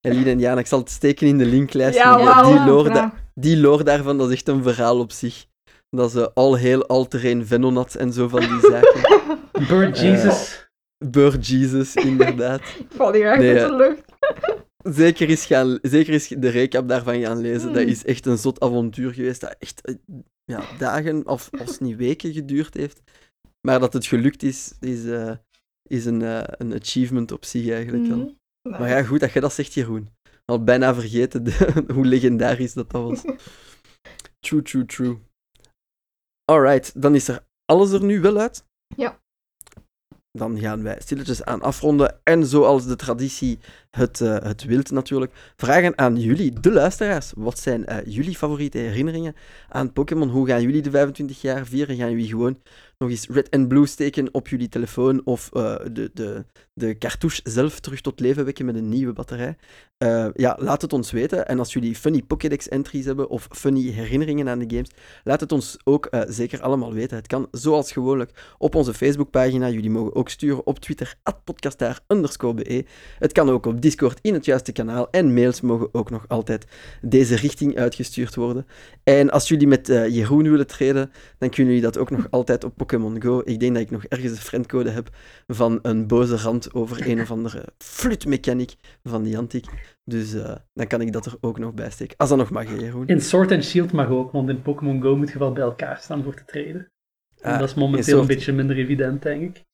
[0.00, 1.98] Eline en Jana, ik zal het steken in de linklijst.
[1.98, 3.12] Ja, die, lore da- graag.
[3.34, 5.46] die lore daarvan, dat is echt een verhaal op zich.
[5.90, 9.00] Dat ze al heel altereen Venonat en zo van die zaken.
[9.68, 10.68] Bird Eh, Jesus.
[11.10, 12.60] Bird Jesus, inderdaad.
[12.60, 14.02] Ik val hier echt Nee, uit de lucht.
[14.96, 17.72] Zeker is, gaan, zeker is de recap daarvan gaan lezen.
[17.72, 17.90] Dat Hmm.
[17.90, 19.40] is echt een zot avontuur geweest.
[19.40, 19.94] Dat echt eh,
[20.44, 23.02] ja, dagen, of als niet weken geduurd heeft.
[23.66, 25.32] Maar dat het gelukt is, is, eh,
[25.88, 28.16] is een, eh, een achievement op zich eigenlijk al.
[28.18, 28.80] Mhm.
[28.80, 30.08] Maar ja, goed dat je dat zegt, Jeroen.
[30.44, 33.22] Al bijna vergeten de- hoe legendarisch dat, dat was.
[34.46, 35.18] True, true, true.
[36.52, 38.64] Alright, dan is er alles er nu wel uit.
[38.96, 39.22] Ja.
[40.38, 42.16] Dan gaan wij stilletjes aan afronden.
[42.22, 43.58] En zoals de traditie
[43.94, 47.32] het, eh, het wilt natuurlijk, vragen aan jullie, de luisteraars.
[47.36, 49.34] Wat zijn eh, jullie favoriete herinneringen
[49.68, 50.28] aan Pokémon?
[50.28, 51.96] Hoe gaan jullie de 25 jaar vieren?
[51.96, 52.58] Gaan jullie gewoon
[52.98, 57.40] nog eens red en blue steken op jullie telefoon of uh, de, de, de cartouche
[57.44, 59.56] zelf terug tot leven wekken met een nieuwe batterij.
[59.98, 61.46] Uh, ja, laat het ons weten.
[61.46, 64.90] En als jullie funny Pokédex-entries hebben of funny herinneringen aan de games,
[65.24, 67.16] laat het ons ook uh, zeker allemaal weten.
[67.16, 69.68] Het kan zoals gewoonlijk op onze Facebookpagina.
[69.68, 71.14] Jullie mogen ook sturen op Twitter.
[73.18, 75.10] Het kan ook op Discord in het juiste kanaal.
[75.10, 76.66] En mails mogen ook nog altijd
[77.02, 78.66] deze richting uitgestuurd worden.
[79.02, 82.64] En als jullie met uh, Jeroen willen treden, dan kunnen jullie dat ook nog altijd
[82.64, 83.42] op Pokémon Go.
[83.44, 85.08] Ik denk dat ik nog ergens een friendcode heb
[85.46, 89.64] van een boze rand over een of andere flutmechaniek van Niantic.
[90.04, 92.16] Dus uh, dan kan ik dat er ook nog bij steken.
[92.16, 93.06] Als dat nog mag, Jeroen.
[93.06, 95.98] In Sword and Shield mag ook, want in Pokémon Go moet je wel bij elkaar
[95.98, 96.88] staan voor te treden.
[97.40, 99.64] Ah, dat is momenteel een beetje minder evident, denk ik.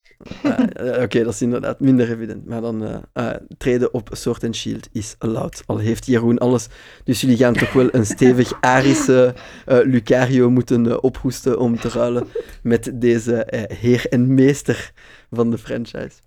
[0.45, 0.51] Uh,
[0.87, 2.45] Oké, okay, dat is inderdaad minder evident.
[2.45, 5.63] Maar dan uh, treden op Sword and Shield is allowed.
[5.65, 6.67] Al heeft Jeroen alles.
[7.03, 9.33] Dus jullie gaan toch wel een stevig Arische
[9.65, 12.27] Lucario moeten ophoesten om te ruilen
[12.63, 13.47] met deze
[13.79, 14.91] heer en meester
[15.29, 16.19] van de franchise.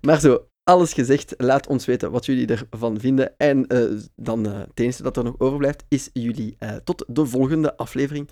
[0.00, 1.34] Maar zo, alles gezegd.
[1.36, 3.32] Laat ons weten wat jullie ervan vinden.
[3.36, 3.84] En uh,
[4.16, 8.28] dan uh, het enige dat er nog overblijft, is jullie uh, tot de volgende aflevering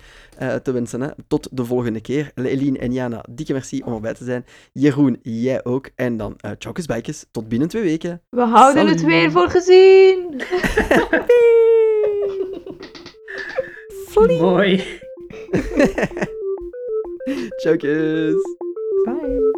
[0.63, 1.01] te wensen.
[1.01, 1.09] Hè.
[1.27, 2.31] Tot de volgende keer.
[2.35, 4.45] Eline en Jana, dikke merci om erbij te zijn.
[4.71, 5.89] Jeroen, jij ook.
[5.95, 8.21] En dan uh, Chokes Bijkes, tot binnen twee weken.
[8.29, 8.99] We houden Salut.
[8.99, 10.41] het weer voor gezien.
[14.39, 14.75] Mooi.
[17.63, 18.35] Chokes.
[19.05, 19.54] Bye.